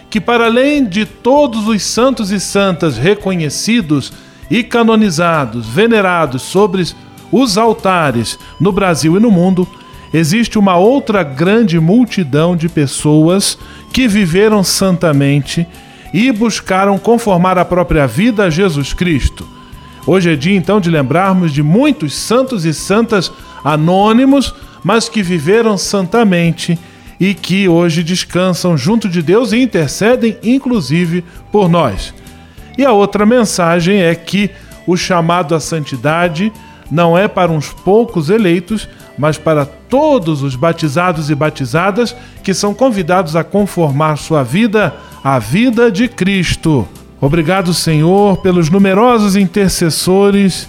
que 0.09 0.21
para 0.21 0.47
além 0.47 0.85
de 0.85 1.07
todos 1.07 1.69
os 1.69 1.83
santos 1.83 2.31
e 2.31 2.41
santas 2.41 2.99
reconhecidos 2.99 4.13
e 4.51 4.65
canonizados, 4.65 5.69
venerados 5.69 6.43
sobre 6.43 6.85
os 7.31 7.57
altares 7.57 8.39
no 8.59 8.73
Brasil 8.73 9.17
e 9.17 9.21
no 9.21 9.31
mundo, 9.31 9.69
existe 10.13 10.59
uma 10.59 10.77
outra 10.77 11.23
grande 11.23 11.79
multidão 11.79 12.57
de 12.57 12.69
pessoas 12.69 13.57
que 13.93 14.09
viveram 14.09 14.65
santamente 14.65 15.67
e 16.13 16.33
buscaram 16.33 16.99
conformar 16.99 17.57
a 17.57 17.65
própria 17.65 18.07
vida 18.07 18.45
a 18.45 18.51
Jesus 18.51 18.93
Cristo. 18.93 19.47
Hoje 20.07 20.33
é 20.33 20.37
dia 20.37 20.57
então 20.57 20.81
de 20.81 20.91
lembrarmos 20.91 21.53
de 21.53 21.63
muitos 21.63 22.15
santos 22.15 22.65
e 22.65 22.75
santas 22.75 23.31
anônimos, 23.65 24.55
mas 24.83 25.09
que 25.09 25.23
viveram 25.23 25.77
santamente 25.77 26.79
e 27.19 27.35
que 27.35 27.69
hoje 27.69 28.03
descansam 28.03 28.77
junto 28.77 29.09
de 29.09 29.21
Deus 29.21 29.53
e 29.53 29.59
intercedem 29.59 30.39
inclusive 30.43 31.23
por 31.53 31.69
nós. 31.69 32.15
E 32.79 32.85
a 32.85 32.93
outra 32.93 33.27
mensagem 33.27 34.01
é 34.01 34.15
que 34.15 34.51
o 34.87 34.97
chamado 34.97 35.55
à 35.55 35.61
santidade 35.61 36.51
não 36.91 37.17
é 37.17 37.29
para 37.29 37.53
uns 37.53 37.69
poucos 37.69 38.31
eleitos, 38.31 38.89
mas 39.19 39.37
para 39.37 39.67
todos 39.67 40.43
os 40.43 40.57
batizados 40.57 41.29
e 41.29 41.35
batizadas 41.35 42.17
que 42.43 42.55
são 42.55 42.73
convidados 42.73 43.37
a 43.37 43.45
conformar 43.45 44.17
sua 44.17 44.43
vida 44.43 44.95
à 45.23 45.39
vida 45.39 45.93
de 45.93 46.09
Cristo. 46.09 46.89
Obrigado, 47.21 47.75
Senhor, 47.75 48.39
pelos 48.39 48.71
numerosos 48.71 49.37
intercessores 49.37 50.67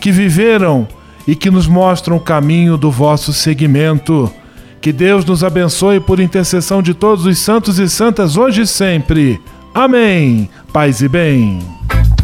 que 0.00 0.10
viveram 0.10 0.88
e 1.26 1.34
que 1.34 1.50
nos 1.50 1.66
mostram 1.66 2.16
o 2.16 2.20
caminho 2.20 2.76
do 2.76 2.90
vosso 2.90 3.32
seguimento. 3.32 4.32
Que 4.80 4.92
Deus 4.92 5.24
nos 5.24 5.42
abençoe 5.42 5.98
por 6.00 6.20
intercessão 6.20 6.82
de 6.82 6.92
todos 6.92 7.24
os 7.24 7.38
santos 7.38 7.78
e 7.78 7.88
santas 7.88 8.36
hoje 8.36 8.62
e 8.62 8.66
sempre. 8.66 9.40
Amém. 9.74 10.48
Paz 10.72 11.00
e 11.00 11.08
bem. 11.08 11.60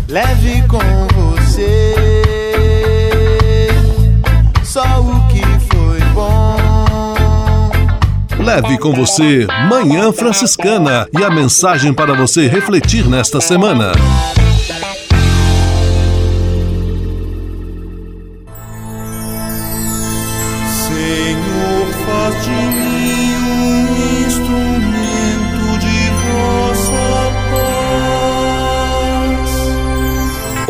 Leve 0.08 0.62
com 0.68 0.78
você 1.14 2.10
só 4.62 4.82
o 5.00 5.26
que 5.28 5.42
foi 5.74 6.00
bom. 6.14 6.56
Leve 8.38 8.78
com 8.78 8.92
você 8.92 9.46
Manhã 9.68 10.12
Franciscana 10.12 11.08
e 11.18 11.24
a 11.24 11.30
mensagem 11.30 11.92
para 11.92 12.14
você 12.14 12.46
refletir 12.46 13.08
nesta 13.08 13.40
semana. 13.40 13.92